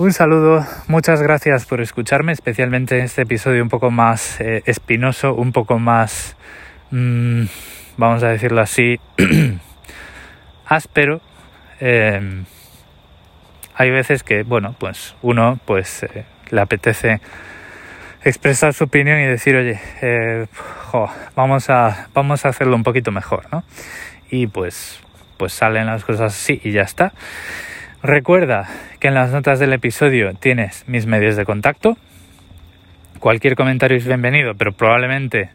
Un 0.00 0.14
saludo, 0.14 0.64
muchas 0.88 1.20
gracias 1.20 1.66
por 1.66 1.82
escucharme, 1.82 2.32
especialmente 2.32 2.96
en 2.98 3.04
este 3.04 3.20
episodio 3.20 3.62
un 3.62 3.68
poco 3.68 3.90
más 3.90 4.40
eh, 4.40 4.62
espinoso, 4.64 5.34
un 5.34 5.52
poco 5.52 5.78
más, 5.78 6.38
mmm, 6.90 7.42
vamos 7.98 8.22
a 8.22 8.28
decirlo 8.28 8.62
así, 8.62 8.98
áspero. 10.64 11.20
Eh, 11.80 12.44
hay 13.74 13.90
veces 13.90 14.22
que, 14.22 14.42
bueno, 14.42 14.74
pues 14.78 15.16
uno 15.20 15.60
pues 15.66 16.04
eh, 16.04 16.24
le 16.48 16.62
apetece 16.62 17.20
expresar 18.24 18.72
su 18.72 18.84
opinión 18.84 19.20
y 19.20 19.26
decir, 19.26 19.54
oye, 19.54 19.78
eh, 20.00 20.46
jo, 20.86 21.10
vamos 21.36 21.68
a 21.68 22.08
vamos 22.14 22.46
a 22.46 22.48
hacerlo 22.48 22.74
un 22.74 22.84
poquito 22.84 23.12
mejor, 23.12 23.48
¿no? 23.52 23.64
Y 24.30 24.46
pues 24.46 24.98
pues 25.36 25.52
salen 25.52 25.84
las 25.84 26.06
cosas 26.06 26.34
así 26.34 26.58
y 26.64 26.72
ya 26.72 26.84
está. 26.84 27.12
Recuerda 28.02 28.66
que 28.98 29.08
en 29.08 29.14
las 29.14 29.30
notas 29.30 29.58
del 29.58 29.74
episodio 29.74 30.32
tienes 30.32 30.84
mis 30.86 31.04
medios 31.04 31.36
de 31.36 31.44
contacto. 31.44 31.98
Cualquier 33.18 33.56
comentario 33.56 33.98
es 33.98 34.06
bienvenido, 34.06 34.54
pero 34.54 34.72
probablemente, 34.72 35.50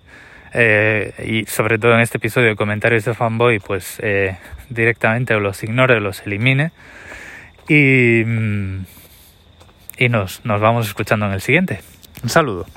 eh, 0.53 1.13
y 1.25 1.45
sobre 1.47 1.79
todo 1.79 1.95
en 1.95 2.01
este 2.01 2.19
episodio, 2.19 2.55
comentarios 2.55 3.03
de 3.05 3.15
fanboy, 3.15 3.57
pues 3.57 3.99
eh, 4.03 4.37
directamente 4.69 5.33
los 5.39 5.63
ignore 5.63 5.95
o 5.95 5.99
los 5.99 6.21
elimine. 6.27 6.71
Y, 7.67 8.21
mm, 8.23 8.85
y 9.97 10.09
nos, 10.09 10.45
nos 10.45 10.61
vamos 10.61 10.85
escuchando 10.85 11.25
en 11.25 11.33
el 11.33 11.41
siguiente. 11.41 11.79
Un 12.21 12.29
saludo. 12.29 12.67